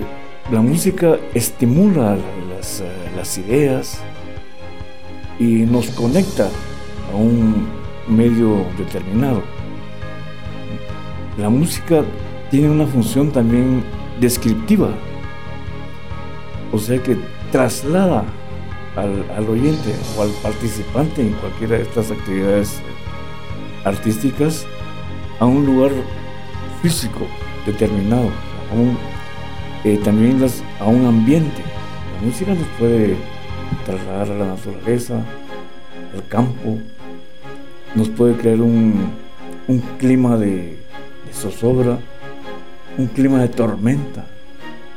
[0.52, 2.16] la música estimula
[2.48, 2.86] las, eh,
[3.18, 3.98] las, ideas
[5.40, 6.48] y nos conecta
[7.12, 7.66] a un
[8.08, 9.42] medio determinado.
[11.40, 12.04] La música
[12.52, 13.84] tiene una función también
[14.20, 14.92] descriptiva,
[16.72, 17.18] o sea que
[17.52, 18.26] traslada
[18.96, 22.80] al oyente o al participante en cualquiera de estas actividades
[23.84, 24.66] artísticas
[25.40, 25.92] a un lugar
[26.82, 27.28] físico
[27.66, 28.30] determinado,
[29.84, 31.62] eh, también las, a un ambiente.
[32.16, 33.16] La música nos puede
[33.86, 35.24] trasladar a la naturaleza,
[36.14, 36.78] al campo,
[37.96, 39.10] nos puede crear un,
[40.00, 40.78] clima de,
[41.34, 42.00] zozobra,
[42.98, 44.26] un clima de tormenta,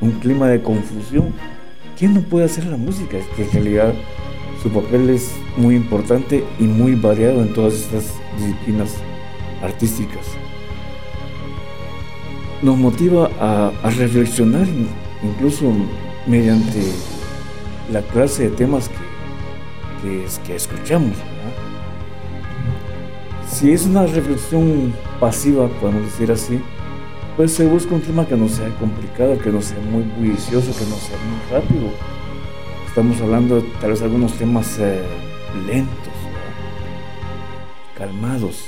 [0.01, 1.33] un clima de confusión.
[1.99, 3.16] ¿Quién no puede hacer la música?
[3.16, 3.94] Es que en realidad
[4.62, 8.97] su papel es muy importante y muy variado en todas estas disciplinas
[9.62, 10.27] artísticas.
[12.62, 14.66] Nos motiva a, reflexionar
[15.23, 15.73] incluso
[16.27, 16.92] mediante
[17.92, 18.90] la clase de temas
[20.03, 21.16] que, que, escuchamos.
[23.49, 26.61] Si es una reflexión pasiva, podemos decir así,
[27.37, 30.85] pues se busca un tema que no sea complicado, que no sea muy bullicioso, que
[30.87, 32.14] no sea muy rápido
[32.94, 35.03] Estamos hablando tal vez algunos temas eh,
[35.66, 36.13] lentos,
[37.96, 38.64] calmados.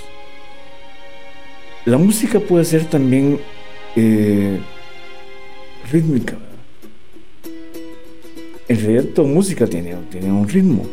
[1.85, 3.39] La música puede ser también
[3.95, 4.59] eh,
[5.91, 6.37] rítmica.
[8.69, 10.87] En realidad toda música tiene, tiene un ritmo.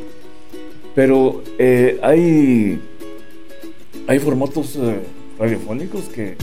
[0.94, 2.80] Pero eh, hay,
[4.08, 4.78] hay formatos
[5.40, 6.36] radiofónicos que,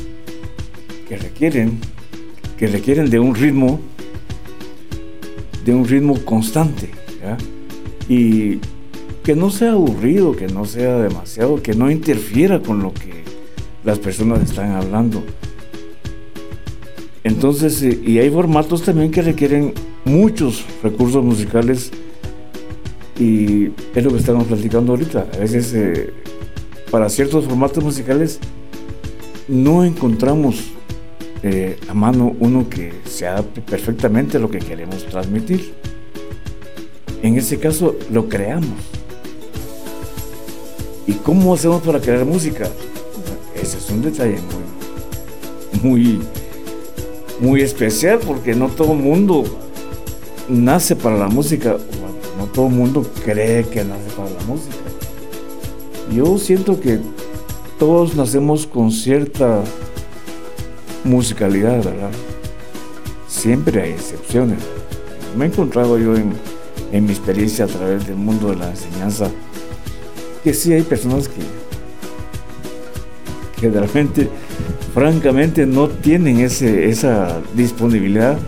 [1.09, 1.79] que requieren
[2.61, 3.81] que requieren de un ritmo
[5.65, 6.91] de un ritmo constante
[8.07, 8.59] y
[9.23, 13.25] que no sea aburrido, que no sea demasiado, que no interfiera con lo que
[13.85, 15.23] las personas están hablando.
[17.23, 21.91] Entonces, eh, y hay formatos también que requieren muchos recursos musicales
[23.19, 25.27] y es lo que estamos platicando ahorita.
[25.35, 26.13] A veces eh,
[26.91, 28.39] para ciertos formatos musicales
[29.49, 30.71] no encontramos
[31.43, 35.75] eh, a mano uno que se adapte perfectamente a lo que queremos transmitir.
[37.23, 39.00] En ese caso lo creamos.
[41.11, 42.69] ¿Y cómo hacemos para crear música?
[43.61, 44.39] Ese es un detalle
[45.83, 46.21] muy, muy,
[47.41, 49.43] muy especial porque no todo mundo
[50.49, 51.79] nace para la música,
[52.39, 54.77] no todo mundo cree que nace para la música.
[56.15, 57.01] Yo siento que
[57.81, 59.65] todos nacemos con cierta
[61.03, 62.13] musicalidad, ¿verdad?
[63.27, 64.61] Siempre hay excepciones.
[65.37, 66.35] Me he encontrado yo en,
[67.05, 69.29] mi experiencia a través del mundo de la enseñanza
[70.43, 71.41] que sí hay personas que,
[73.61, 74.29] que realmente,
[74.95, 78.39] francamente, no tienen ese, esa disponibilidad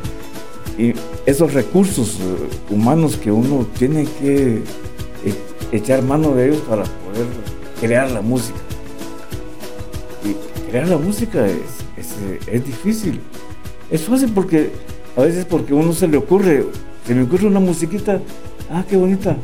[0.79, 0.95] y
[1.27, 4.63] esos recursos eh, humanos que uno tiene que
[5.25, 5.35] e,
[5.77, 7.27] echar mano de ellos para poder
[7.81, 8.59] crear la música.
[10.25, 11.83] Y crear la música es
[12.47, 13.21] es, difícil.
[13.91, 14.71] Es fácil porque
[15.17, 16.67] a veces porque uno se le ocurre,
[17.07, 18.21] se me ocurre una musiquita,
[18.71, 19.37] ah, qué bonita.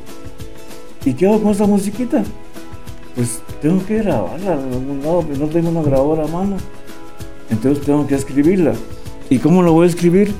[1.05, 2.23] ¿Y qué hago con esa musiquita?
[3.15, 6.57] Pues tengo que grabarla de algún lado, pero no tengo una grabadora a mano.
[7.51, 8.75] Entonces tengo que escribirla.
[9.31, 10.33] ¿Y cómo lo voy a escribir?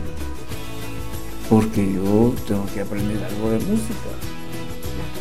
[1.49, 4.09] Porque yo tengo que aprender algo de música.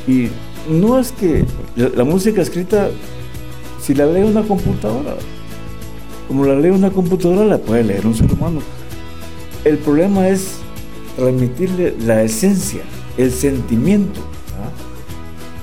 [0.07, 0.29] Y
[0.69, 2.89] no es que la, música escrita,
[3.81, 5.15] si la lee una computadora,
[6.27, 8.61] como la lee una computadora, la puede leer un ser humano.
[9.63, 10.59] El problema es
[11.15, 12.81] transmitirle la esencia,
[13.17, 14.21] el sentimiento,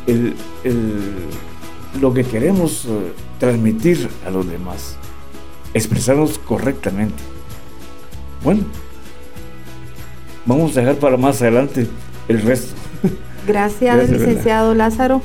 [0.07, 0.34] el,
[2.00, 4.96] lo que queremos eh, transmitir a los demás,
[5.72, 7.22] expresarnos correctamente.
[8.42, 8.62] Bueno,
[10.44, 11.86] vamos a dejar para más adelante
[12.28, 12.74] el resto.
[13.46, 15.22] Gracias, licenciado Lázaro.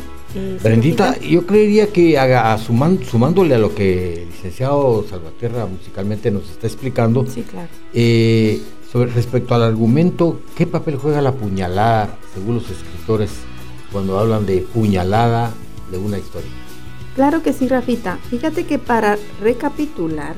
[0.61, 6.67] Brendita, yo creería que haga, sumándole a lo que el licenciado Salvatierra musicalmente nos está
[6.67, 7.67] explicando, sí, claro.
[7.93, 8.61] Eh,
[8.91, 13.31] sobre respecto al argumento, ¿qué papel juega la puñalada, según los escritores,
[13.91, 15.51] cuando hablan de puñalada
[15.91, 16.49] de una historia?
[17.15, 18.17] Claro que sí, Rafita.
[18.29, 20.35] Fíjate que para recapitular,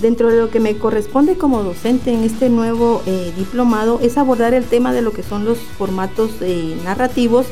[0.00, 4.54] dentro de lo que me corresponde como docente en este nuevo eh, diplomado es abordar
[4.54, 7.46] el tema de lo que son los formatos eh, narrativos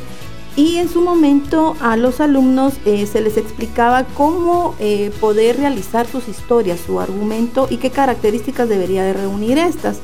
[0.57, 4.77] y en su momento a los alumnos eh, se les explicaba cómo
[5.21, 9.99] poder realizar sus historias, su argumento y qué características debería de reunir estas.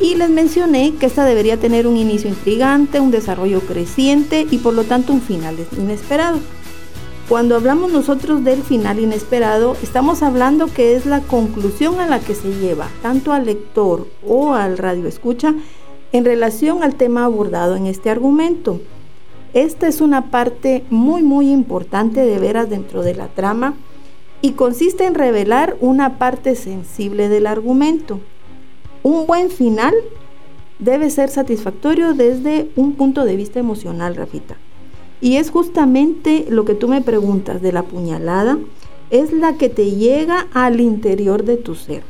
[0.00, 4.74] Y les mencioné que esta debería tener un inicio intrigante, un desarrollo creciente y por
[4.74, 6.38] lo tanto un final inesperado.
[7.28, 12.34] Cuando hablamos nosotros del final inesperado, estamos hablando que es la conclusión a la que
[12.34, 15.54] se lleva tanto al lector o al radio escucha
[16.12, 18.80] en relación al tema abordado en este argumento.
[19.52, 23.74] Esta es una parte muy muy importante de veras dentro de la trama
[24.40, 28.20] y consiste en revelar una parte sensible del argumento.
[29.02, 29.94] Un buen final
[30.78, 34.56] debe ser satisfactorio desde un punto de vista emocional, Rafita.
[35.20, 38.58] Y es justamente lo que tú me preguntas de la puñalada,
[39.10, 42.02] es la que te llega al interior de tu ser.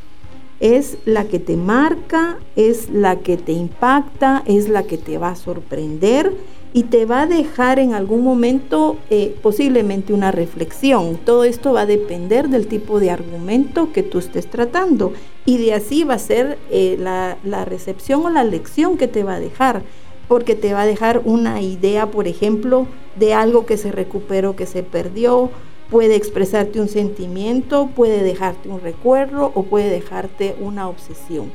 [0.59, 5.29] Es la que te marca, es la que te impacta, es la que te va
[5.29, 6.33] a sorprender
[6.73, 11.17] y te va a dejar en algún momento eh, posiblemente una reflexión.
[11.17, 15.13] Todo esto va a depender del tipo de argumento que tú estés tratando
[15.49, 19.23] y de así va a ser eh, la, la recepción o la lección que te
[19.23, 19.81] va a dejar
[20.27, 22.85] porque te va a dejar una idea, por ejemplo,
[23.15, 25.49] de algo que se recuperó, que se perdió,
[25.89, 31.51] puede expresarte un sentimiento, puede dejarte un recuerdo o puede dejarte una obsesión.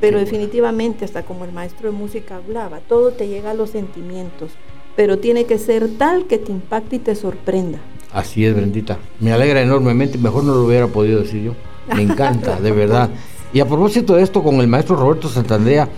[0.00, 4.52] Pero definitivamente, hasta como el maestro de música hablaba, todo te llega a los sentimientos,
[4.94, 7.80] pero tiene que ser tal que te impacte y te sorprenda.
[8.12, 9.00] Así es, Brendita.
[9.18, 11.54] Me alegra enormemente, mejor no lo hubiera podido decir yo.
[11.92, 13.10] Me encanta, de verdad.
[13.52, 15.88] Y a propósito de esto, con el maestro Roberto Santandrea,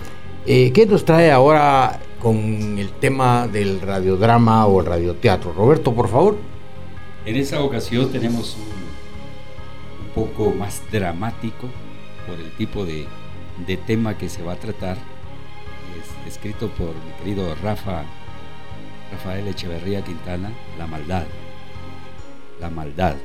[0.46, 5.52] eh, ¿qué nos trae ahora con el tema del radiodrama o el radioteatro.
[5.52, 6.38] Roberto, por favor.
[7.26, 11.68] En esa ocasión tenemos un, poco más dramático
[12.26, 13.06] por el tipo de,
[13.86, 14.96] tema que se va a tratar.
[16.00, 18.04] Es escrito por mi querido Rafa,
[19.12, 21.26] Rafael Echeverría Quintana, La maldad.
[22.58, 23.16] La maldad.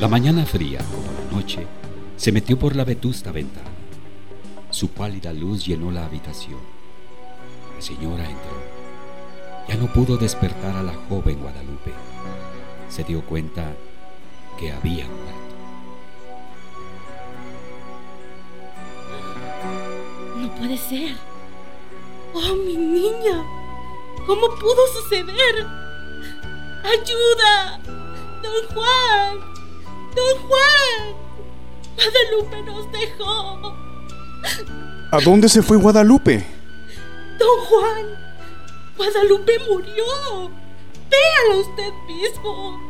[0.00, 1.66] La mañana fría, como la noche,
[2.16, 3.68] se metió por la vetusta ventana.
[4.70, 6.58] Su pálida luz llenó la habitación.
[7.76, 8.56] La señora entró.
[9.68, 11.92] Ya no pudo despertar a la joven Guadalupe.
[12.88, 13.74] Se dio cuenta
[14.58, 15.54] que había muerto.
[20.38, 21.14] No puede ser.
[22.32, 23.44] Oh, mi niña.
[24.26, 25.66] ¿Cómo pudo suceder?
[26.84, 27.78] ¡Ayuda!
[28.42, 29.49] Don Juan.
[30.14, 31.14] Don Juan.
[31.96, 33.74] Guadalupe nos dejó.
[35.12, 36.44] ¿A dónde se fue Guadalupe?
[37.38, 38.06] Don Juan.
[38.96, 40.50] Guadalupe murió.
[41.10, 42.80] Véalo usted mismo.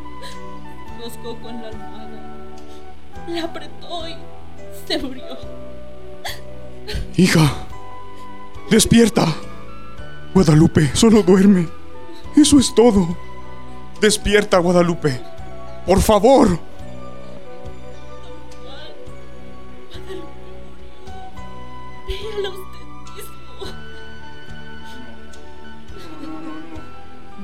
[1.01, 2.37] Roscó con la almohada.
[3.29, 4.16] La apretó y
[4.87, 5.25] se murió.
[7.16, 7.53] Hija,
[8.71, 9.27] despierta.
[10.35, 11.68] Guadalupe, solo duerme.
[12.37, 13.16] Eso es todo.
[14.01, 15.21] Despierta, Guadalupe.
[15.87, 16.70] Por favor.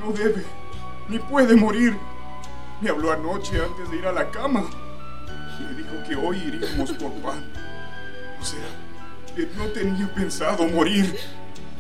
[0.07, 0.45] No debe,
[1.09, 1.97] ni puede morir.
[2.81, 4.65] Me habló anoche antes de ir a la cama.
[5.59, 7.45] Me dijo que hoy iríamos por pan.
[8.41, 8.69] O sea,
[9.35, 11.19] que no tenía pensado morir.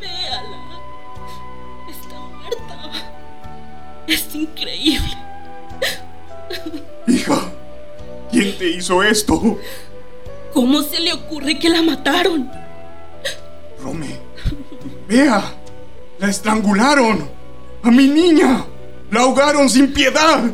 [0.00, 0.80] Véala.
[1.88, 2.90] Está muerta.
[4.08, 5.16] Es increíble.
[7.06, 7.52] Hija,
[8.32, 9.60] ¿quién te hizo esto?
[10.52, 12.50] ¿Cómo se le ocurre que la mataron?
[13.80, 14.18] Rome,
[15.06, 15.54] vea,
[16.18, 17.35] la estrangularon.
[17.82, 18.64] ¡A mi niña!
[19.10, 20.50] ¡La ahogaron sin piedad!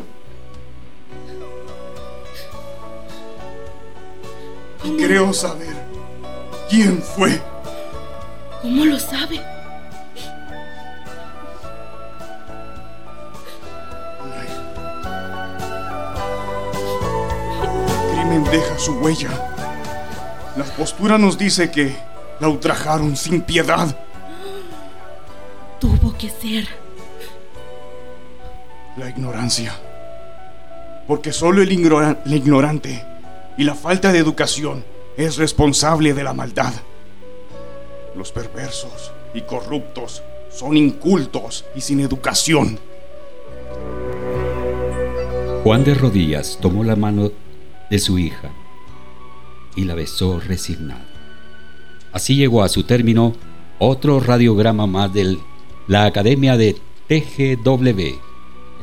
[4.97, 5.75] Creo saber
[6.69, 7.41] quién fue.
[8.61, 9.41] ¿Cómo lo sabe?
[17.61, 19.29] El crimen deja su huella.
[20.55, 21.95] La postura nos dice que
[22.39, 23.95] la ultrajaron sin piedad.
[25.79, 26.82] Tuvo que ser.
[28.97, 29.73] La ignorancia.
[31.07, 33.03] Porque solo el, ignora- el ignorante
[33.57, 34.83] y la falta de educación
[35.17, 36.73] es responsable de la maldad.
[38.15, 40.21] Los perversos y corruptos
[40.51, 42.79] son incultos y sin educación.
[45.63, 47.31] Juan de rodillas tomó la mano
[47.89, 48.51] de su hija
[49.75, 51.01] y la besó resignado.
[52.11, 53.33] Así llegó a su término
[53.79, 55.37] otro radiograma más de
[55.87, 56.75] la Academia de
[57.07, 58.19] TGW,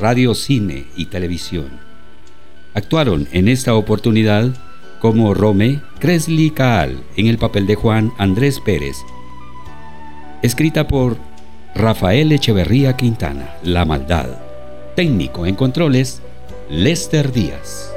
[0.01, 1.69] Radio, Cine y Televisión.
[2.73, 4.51] Actuaron en esta oportunidad
[4.99, 8.97] como Rome Cresley Caal en el papel de Juan Andrés Pérez,
[10.43, 11.19] escrita por
[11.75, 14.39] Rafael Echeverría Quintana, La Maldad.
[14.97, 16.23] Técnico en controles,
[16.71, 17.93] Lester Díaz.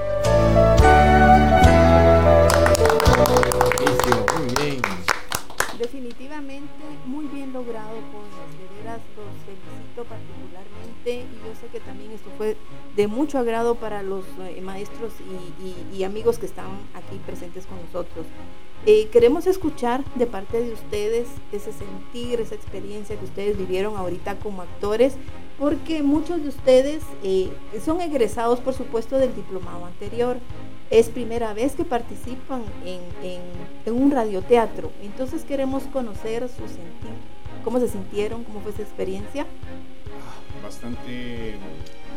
[5.79, 8.49] Definitivamente muy bien logrado, jóvenes.
[8.57, 12.55] De veras los felicito particularmente y yo sé que también esto fue
[12.95, 17.65] de mucho agrado para los eh, maestros y, y- y amigos que estaban aquí presentes
[17.65, 18.25] con nosotros.
[18.85, 24.35] Eh, queremos escuchar de parte de ustedes ese sentir, esa experiencia que ustedes vivieron ahorita
[24.39, 25.15] como actores,
[25.57, 27.49] porque muchos de ustedes eh,
[27.83, 30.37] son egresados, por supuesto, del diplomado anterior.
[30.89, 33.41] Es primera vez que participan en, en-
[33.85, 37.13] en un radioteatro, entonces queremos conocer su sentir,
[37.63, 39.45] cómo se sintieron, cómo fue su experiencia.
[40.63, 41.55] Bastante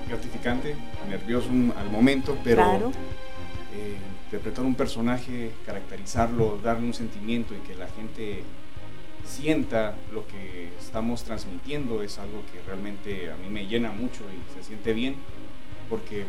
[0.08, 0.76] gratificante,
[1.08, 2.92] nervioso al momento, pero Claro.
[3.74, 8.44] eh, interpretar un personaje, caracterizarlo, darle un sentimiento y que la gente
[9.24, 14.54] sienta lo que estamos transmitiendo es algo que realmente a mí me llena mucho y
[14.56, 15.16] se siente bien
[15.90, 16.24] porque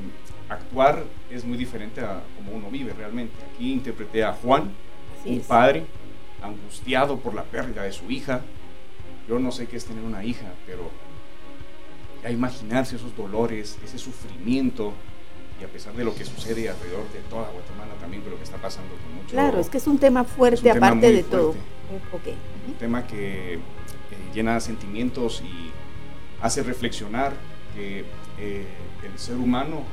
[0.50, 3.34] actuar es muy diferente a como uno vive realmente.
[3.54, 4.72] Aquí interpreté a Juan,
[5.20, 5.46] Así un es.
[5.46, 5.86] padre
[6.42, 8.42] angustiado por la pérdida de su hija.
[9.30, 10.90] Yo no sé qué es tener una hija, pero
[12.28, 14.94] ya imaginarse esos dolores, ese sufrimiento,
[15.60, 18.58] y a pesar de lo que sucede alrededor de toda Guatemala, también lo que está
[18.58, 19.30] pasando con mucho...
[19.30, 21.56] Claro, es que es un tema fuerte un aparte de todo.
[22.68, 23.60] un tema que eh,
[24.34, 25.72] llena sentimientos y
[26.42, 27.34] hace reflexionar
[27.74, 28.06] que
[28.40, 28.66] eh,
[29.04, 29.84] el ser humano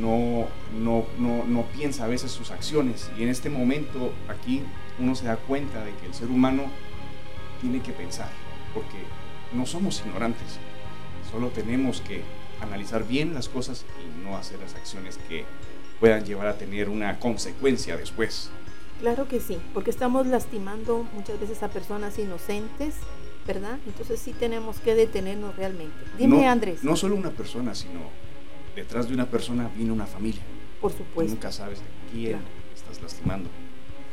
[0.00, 0.46] no,
[0.78, 3.10] no, no, no piensa a veces sus acciones.
[3.18, 4.62] Y en este momento aquí
[5.00, 6.64] uno se da cuenta de que el ser humano
[7.60, 8.30] tiene que pensar
[8.72, 8.98] porque
[9.52, 10.58] no somos ignorantes,
[11.30, 12.22] solo tenemos que
[12.60, 15.44] analizar bien las cosas y no hacer las acciones que
[16.00, 18.50] puedan llevar a tener una consecuencia después.
[19.00, 22.94] Claro que sí, porque estamos lastimando muchas veces a personas inocentes,
[23.46, 23.78] ¿verdad?
[23.86, 25.94] Entonces sí tenemos que detenernos realmente.
[26.18, 26.82] Dime, no, Andrés.
[26.82, 28.00] No solo una persona, sino
[28.74, 30.42] detrás de una persona viene una familia.
[30.80, 31.32] Por Tú supuesto.
[31.34, 32.44] nunca sabes de quién Claro.
[32.74, 33.48] estás lastimando.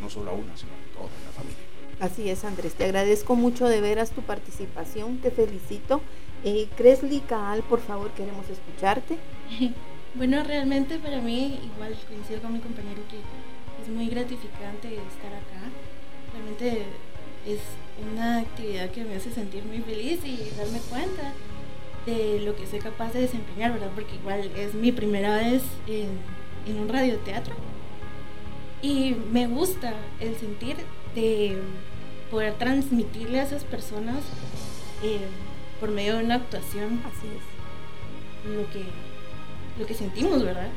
[0.01, 1.57] No solo a una, sino a toda la familia.
[1.99, 2.73] Así es, Andrés.
[2.73, 5.17] Te agradezco mucho de veras tu participación.
[5.19, 6.01] Te felicito.
[6.45, 9.17] Eh, Cresley Caal, por favor, queremos escucharte.
[10.17, 13.17] Bueno, realmente para mí, igual coincido con mi compañero que
[13.83, 15.67] es muy gratificante estar acá.
[16.31, 16.85] Realmente
[17.45, 17.59] es
[18.13, 21.33] una actividad que me hace sentir muy feliz y darme cuenta
[22.05, 23.91] de lo que soy capaz de desempeñar, ¿verdad?
[23.93, 26.07] Porque igual es mi primera vez en,
[26.65, 27.53] en un radioteatro.
[28.81, 30.77] Y me gusta el sentir
[31.13, 31.57] de
[32.31, 34.23] poder transmitirle a esas personas
[35.03, 35.27] eh,
[35.85, 38.55] por medio de una actuación Así es.
[38.55, 38.83] lo que,
[39.79, 40.69] lo que sentimos, ¿verdad?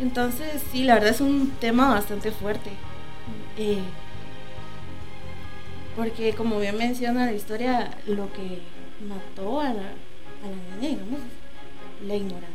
[0.00, 2.70] Entonces, sí, la verdad es un tema bastante fuerte.
[3.58, 3.82] Eh,
[5.96, 8.60] porque como bien menciona la historia, lo que
[9.08, 11.20] mató a la, a la niña, digamos,
[12.06, 12.53] la ignorancia.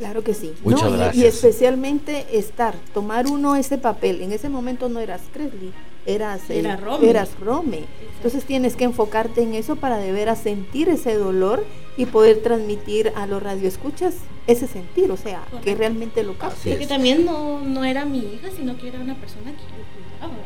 [0.00, 0.52] Claro que sí.
[0.64, 1.34] Muchas No, y- y, gracias.
[1.34, 4.22] especialmente estar, tomar uno ese papel.
[4.22, 5.72] En ese momento no eras Cresley,
[6.06, 7.10] eras, eh, Era Rome.
[7.10, 7.84] eras Rome.
[8.16, 11.66] Entonces tienes que enfocarte en eso para de veras sentir ese dolor
[11.98, 14.14] y poder transmitir a los radioescuchas
[14.46, 16.70] ese sentir, o sea, que realmente lo capte.
[16.70, 19.84] Porque también no, no era mi hija, sino que era una persona que yo
[20.18, 20.40] cuidaba.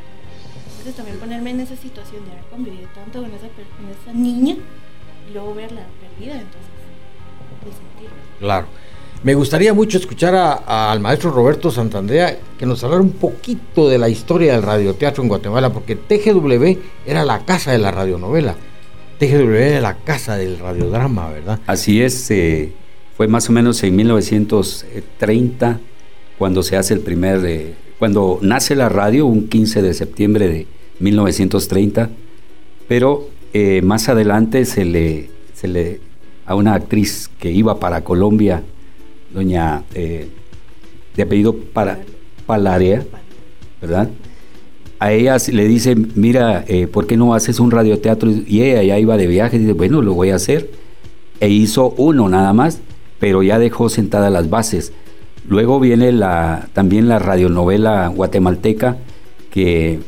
[0.71, 4.57] Entonces también ponerme en esa situación de haber convivido tanto con esa, con esa niña
[5.31, 6.75] y luego verla perdida, entonces
[7.65, 8.11] el sentir.
[8.41, 8.67] Claro.
[9.25, 13.97] Me gustaría mucho escuchar a- al maestro Roberto Santandrea que nos hablara un poquito de
[13.97, 18.55] la historia del radioteatro en Guatemala, porque TGW era la casa de la radionovela.
[19.19, 21.59] TGW era la casa del radiodrama, ¿verdad?
[21.67, 22.73] Así es, eh,
[23.17, 25.81] fue más o menos en 1930
[26.37, 30.67] cuando se hace el primer, eh, cuando nace la radio, un 15 de septiembre de
[31.01, 32.11] 1930,
[32.89, 36.01] pero eh, más adelante se le, se le,
[36.45, 38.63] a una actriz que iba para Colombia,
[39.35, 40.29] doña, eh,
[41.17, 42.01] de apellido para,
[42.47, 43.05] Palarea,
[43.81, 44.11] ¿verdad?
[44.99, 48.31] A ella le dice, mira, ¿por qué no haces un radioteatro?
[48.31, 50.71] Y ella ya iba de viaje y dice, bueno, lo voy a hacer.
[51.41, 52.81] E hizo uno nada más,
[53.19, 54.93] pero ya dejó sentadas las bases
[55.49, 58.97] Luego viene la, también la radionovela guatemalteca
[59.51, 60.01] que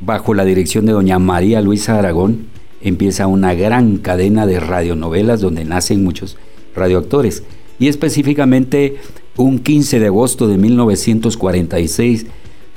[0.00, 2.46] bajo la dirección de doña María Luisa Aragón
[2.82, 6.36] empieza una gran cadena de radionovelas donde nacen muchos
[6.74, 7.42] radioactores.
[7.78, 8.96] Y específicamente
[9.36, 12.26] un 15 de agosto de 1946,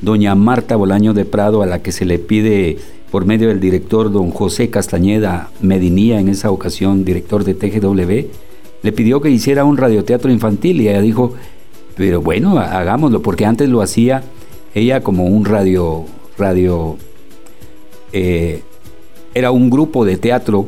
[0.02, 2.78] doña Marta Bolaño de Prado, a la que se le pide
[3.12, 8.30] por medio del director don José Castañeda Medinía, en esa ocasión director de TGW,
[8.82, 11.34] le pidió que hiciera un radioteatro infantil y ella dijo,
[11.96, 14.24] pero bueno, hagámoslo, porque antes lo hacía
[14.74, 16.06] ella como un radio,
[16.38, 16.98] radio,
[18.14, 18.62] eh,
[19.34, 20.68] era un grupo de teatro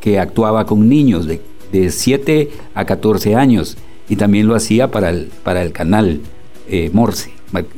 [0.00, 1.40] que actuaba con niños de,
[1.72, 3.76] de 7 a 14 años
[4.08, 6.20] y también lo hacía para el, para el canal
[6.68, 7.32] eh, Morse,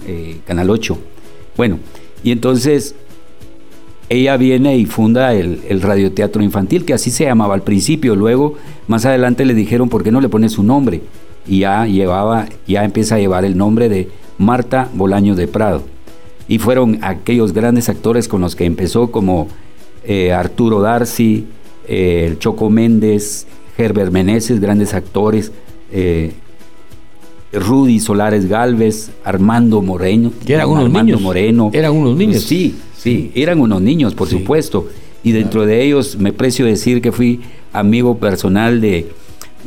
[0.07, 0.99] eh, Canal 8.
[1.57, 1.78] Bueno,
[2.22, 2.95] y entonces
[4.09, 8.16] ella viene y funda el, radioteatro infantil, que así se llamaba al principio.
[8.16, 8.55] Luego,
[8.88, 11.03] más adelante le dijeron, ¿por qué no le pones su nombre?
[11.47, 15.82] Y ya llevaba, ya empieza a llevar el nombre de Marta Bolaño de Prado.
[16.49, 19.49] Y fueron aquellos grandes actores con los que empezó, como
[20.05, 21.47] eh, Arturo Darcy,
[22.38, 23.47] Choco Méndez,
[23.77, 25.53] Herbert Meneses, grandes actores,
[25.93, 26.33] eh,
[27.53, 30.33] Rudy Solares Galvez, Armando Moreno.
[30.45, 31.70] Que eran unos Armando Moreno.
[31.72, 32.43] Eran unos niños.
[32.43, 34.89] Sí, Sí, eran unos niños, por supuesto.
[35.22, 39.12] Y dentro de ellos me precio decir que fui amigo personal de,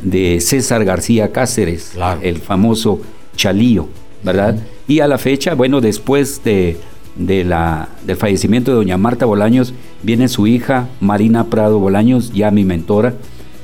[0.02, 3.00] de César García Cáceres, el famoso
[3.36, 3.86] Chalío,
[4.24, 4.58] ¿verdad?
[4.88, 6.78] Y a la fecha, bueno, después de,
[7.14, 12.50] de la, del fallecimiento de doña Marta Bolaños, viene su hija Marina Prado Bolaños, ya
[12.50, 13.14] mi mentora.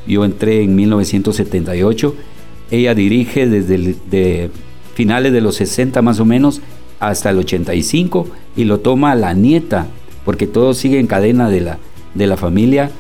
[0.07, 2.15] Yo entré en 1978.
[2.71, 4.51] Ella dirige desde de
[4.95, 6.61] finales de los 60 más o menos
[7.01, 9.89] hasta el 85 y lo toma la nieta,
[10.25, 11.79] porque todo sigue en cadena de la,
[12.15, 12.91] de la familia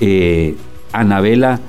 [0.00, 0.54] eh,
[0.92, 1.60] Anabela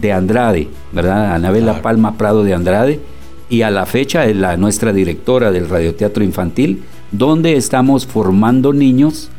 [0.00, 1.34] de Andrade, ¿verdad?
[1.34, 3.00] Anabela Palma Prado de Andrade,
[3.48, 6.82] y a la fecha es la nuestra directora del radioteatro infantil,
[7.12, 9.30] donde estamos formando niños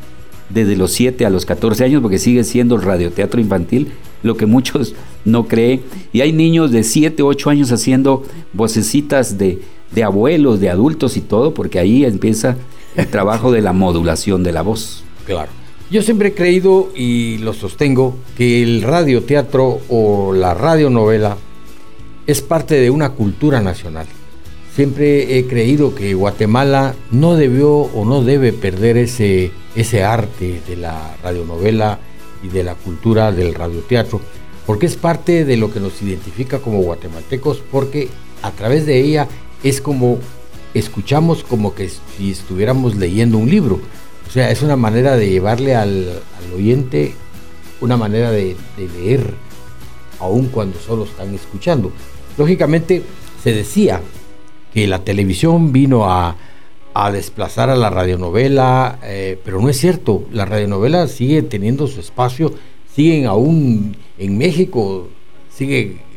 [0.50, 3.92] desde los 7 a los 14 años, porque sigue siendo el radioteatro infantil,
[4.22, 4.94] lo que muchos
[5.24, 5.82] no creen.
[6.12, 9.60] Y hay niños de 7, 8 años haciendo vocecitas de,
[9.92, 12.56] de abuelos, de adultos y todo, porque ahí empieza
[12.96, 15.04] el trabajo de la modulación de la voz.
[15.26, 15.50] Claro.
[15.90, 21.38] Yo siempre he creído y lo sostengo que el radioteatro o la radionovela
[22.26, 24.06] es parte de una cultura nacional.
[24.74, 30.76] Siempre he creído que Guatemala no debió o no debe perder ese, ese arte de
[30.76, 31.98] la radionovela
[32.42, 34.20] y de la cultura del radioteatro,
[34.66, 38.08] porque es parte de lo que nos identifica como guatemaltecos, porque
[38.42, 39.28] a través de ella
[39.62, 40.18] es como
[40.74, 43.80] escuchamos como que si estuviéramos leyendo un libro.
[44.26, 46.20] O sea, es una manera de llevarle al,
[46.54, 47.14] oyente
[47.80, 49.34] una manera de, leer,
[50.18, 51.92] aun cuando solo están escuchando.
[52.36, 53.02] Lógicamente,
[53.42, 54.00] se decía
[54.74, 56.36] que la televisión vino a,
[57.12, 60.24] desplazar a la radionovela, eh, pero no es cierto.
[60.32, 62.52] La radionovela sigue teniendo su espacio,
[62.92, 65.08] siguen aún en México,
[65.50, 66.08] sigue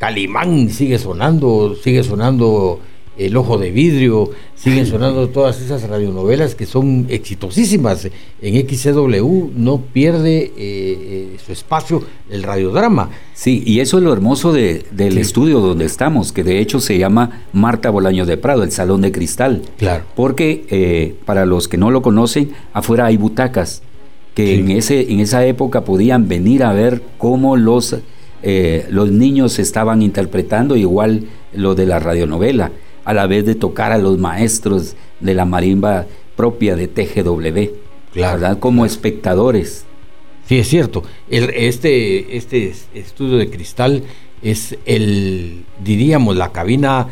[0.00, 2.80] Calimán sigue sonando, sigue sonando
[3.18, 8.08] El Ojo de Vidrio, siguen sonando todas esas radionovelas que son exitosísimas.
[8.40, 13.10] En XCW no pierde eh, eh, su espacio el radiodrama.
[13.34, 17.44] Sí, y eso es lo hermoso del estudio donde estamos, que de hecho se llama
[17.52, 19.62] Marta Bolaño de Prado, el Salón de Cristal.
[19.76, 20.04] Claro.
[20.14, 23.82] Porque eh, para los que no lo conocen, afuera hay butacas
[24.34, 27.96] que en, ese, en esa época podían venir a ver cómo los
[28.42, 32.72] eh, los niños estaban interpretando igual lo de la radionovela,
[33.04, 37.74] a la vez de tocar a los maestros de la marimba propia de TGW,
[38.14, 38.58] ¿verdad?
[38.58, 39.84] Como espectadores.
[40.46, 41.02] Sí, es cierto.
[41.28, 44.04] este, este estudio de cristal
[44.42, 47.08] es el, diríamos, la cabina,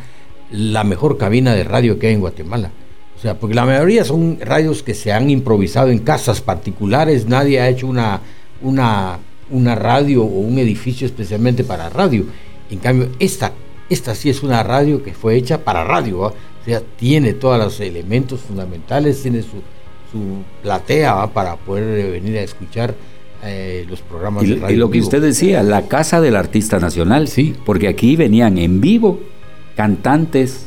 [0.50, 2.72] la mejor cabina de radio que hay en Guatemala.
[3.16, 7.60] O sea, porque la mayoría son radios que se han improvisado en casas particulares, nadie
[7.60, 8.20] ha hecho una,
[8.62, 9.18] una
[9.50, 12.26] una radio o un edificio especialmente para radio.
[12.70, 13.52] En cambio, esta,
[13.88, 16.34] esta sí es una radio que fue hecha para radio, o
[16.64, 19.62] sea, tiene todos los elementos fundamentales, tiene su,
[20.12, 22.94] su platea para poder venir a escuchar
[23.44, 24.74] eh, los programas y, de radio.
[24.74, 27.54] Y lo que usted decía, la casa del artista nacional, sí.
[27.64, 29.20] porque aquí venían en vivo
[29.76, 30.66] cantantes,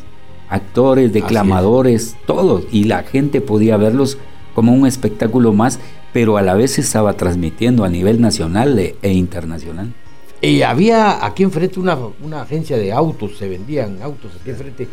[0.50, 4.18] actores, declamadores, todos, y la gente podía verlos
[4.56, 5.80] como un espectáculo más,
[6.14, 9.94] pero a la vez se estaba transmitiendo a nivel nacional e internacional.
[10.42, 14.88] Y había aquí enfrente una, una agencia de autos, se vendían autos aquí enfrente.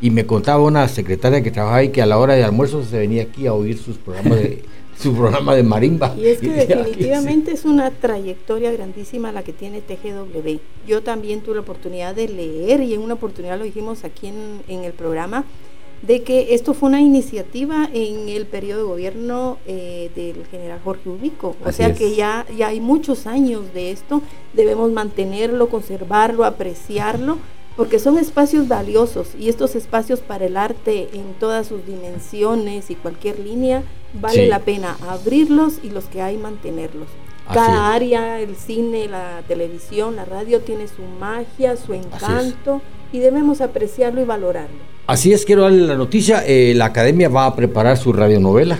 [0.00, 2.98] Y me contaba una secretaria que trabajaba ahí que a la hora de almuerzo se
[2.98, 4.62] venía aquí a oír sus programas de,
[4.96, 6.14] su programa de marimba.
[6.16, 10.58] Y es que definitivamente es una trayectoria grandísima la que tiene TGW.
[10.86, 14.62] Yo también tuve la oportunidad de leer y en una oportunidad lo dijimos aquí en,
[14.68, 15.44] en el programa
[16.02, 21.08] de que esto fue una iniciativa en el periodo de gobierno eh, del general Jorge
[21.08, 21.56] Ubico.
[21.64, 24.20] O sea que ya, ya hay muchos años de esto,
[24.52, 27.38] debemos mantenerlo, conservarlo, apreciarlo,
[27.76, 32.96] porque son espacios valiosos y estos espacios para el arte en todas sus dimensiones y
[32.96, 33.82] cualquier línea,
[34.12, 37.08] vale la pena abrirlos y los que hay mantenerlos.
[37.52, 42.80] Cada área, el cine, la televisión, la radio tiene su magia, su encanto
[43.12, 44.76] y debemos apreciarlo y valorarlo.
[45.06, 46.44] Así es, quiero darle la noticia.
[46.46, 48.78] Eh, la academia va a preparar su radionovela.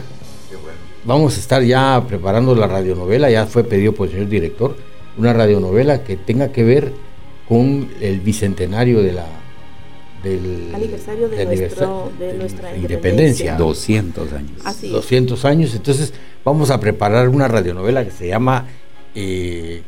[1.04, 4.76] Vamos a estar ya preparando la radionovela, ya fue pedido por el señor director,
[5.18, 6.92] una radionovela que tenga que ver
[7.48, 9.26] con el bicentenario de la
[10.22, 13.56] del aniversario de, nuestra independencia.
[13.56, 14.50] 200 años.
[14.64, 15.74] Así 200 años.
[15.74, 16.12] Entonces
[16.44, 18.66] vamos a preparar una radionovela que se llama
[19.14, 19.82] eh,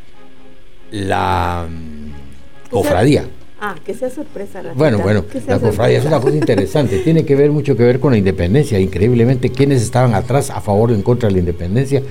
[0.91, 3.26] La mm, Cofradía.
[3.61, 4.62] Ah, que sea sorpresa.
[4.62, 6.99] La bueno, bueno, la cofradía es una cosa interesante.
[6.99, 8.78] Tiene que ver mucho que ver con la independencia.
[8.78, 12.03] Increíblemente, quienes estaban atrás a favor o en contra de la independencia.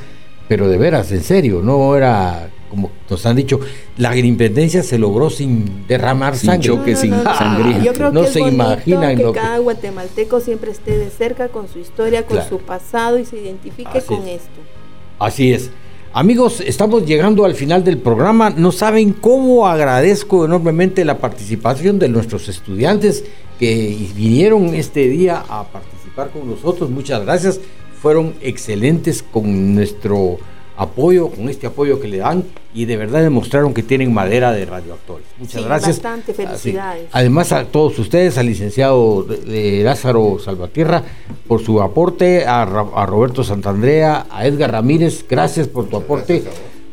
[0.47, 3.59] Pero de veras, en serio, no era como nos han dicho,
[3.97, 6.67] la independencia se logró sin derramar sangre.
[6.67, 7.83] choque, sin sangre.
[7.83, 11.77] Yo creo no que se imaginan que cada guatemalteco siempre esté de cerca con su
[11.77, 14.49] historia, con su pasado y se identifique con esto.
[15.19, 15.69] Así es.
[16.13, 18.49] Amigos, estamos llegando al final del programa.
[18.49, 23.23] No saben cómo agradezco enormemente la participación de nuestros estudiantes
[23.59, 26.89] que vinieron este día a participar con nosotros.
[26.89, 27.59] Muchas gracias.
[28.01, 30.39] Fueron excelentes con nuestro
[30.77, 32.43] apoyo, con este apoyo que le dan
[32.73, 35.25] y de verdad demostraron que tienen madera de radioactores.
[35.37, 35.97] Muchas gracias.
[35.97, 37.09] Bastante felicidades.
[37.11, 41.03] Además a todos ustedes, al licenciado de, Lázaro Salvatierra
[41.47, 46.43] por su aporte, a, Roberto Santandrea, a Edgar Ramírez, gracias por tu aporte.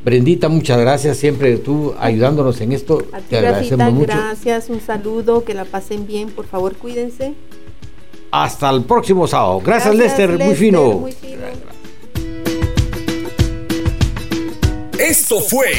[0.04, 3.02] Brendita, muchas gracias, siempre tú ayudándonos en esto.
[3.12, 4.12] A ti, Te agradecemos mucho.
[4.12, 7.34] Gracias, un saludo, que la pasen bien, por favor, cuídense.
[8.30, 9.60] Hasta el próximo sábado.
[9.64, 10.92] Gracias, Lester, muy fino.
[10.92, 11.40] Muy fino.
[15.00, 15.72] Esto fue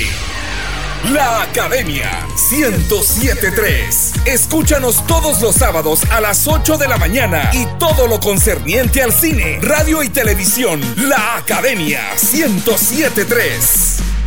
[1.13, 4.13] La Academia 1073.
[4.25, 9.13] Escúchanos todos los sábados a las 8 de la mañana y todo lo concerniente al
[9.13, 10.81] cine, radio y televisión.
[10.97, 12.01] La Academia
[12.33, 14.20] 1073.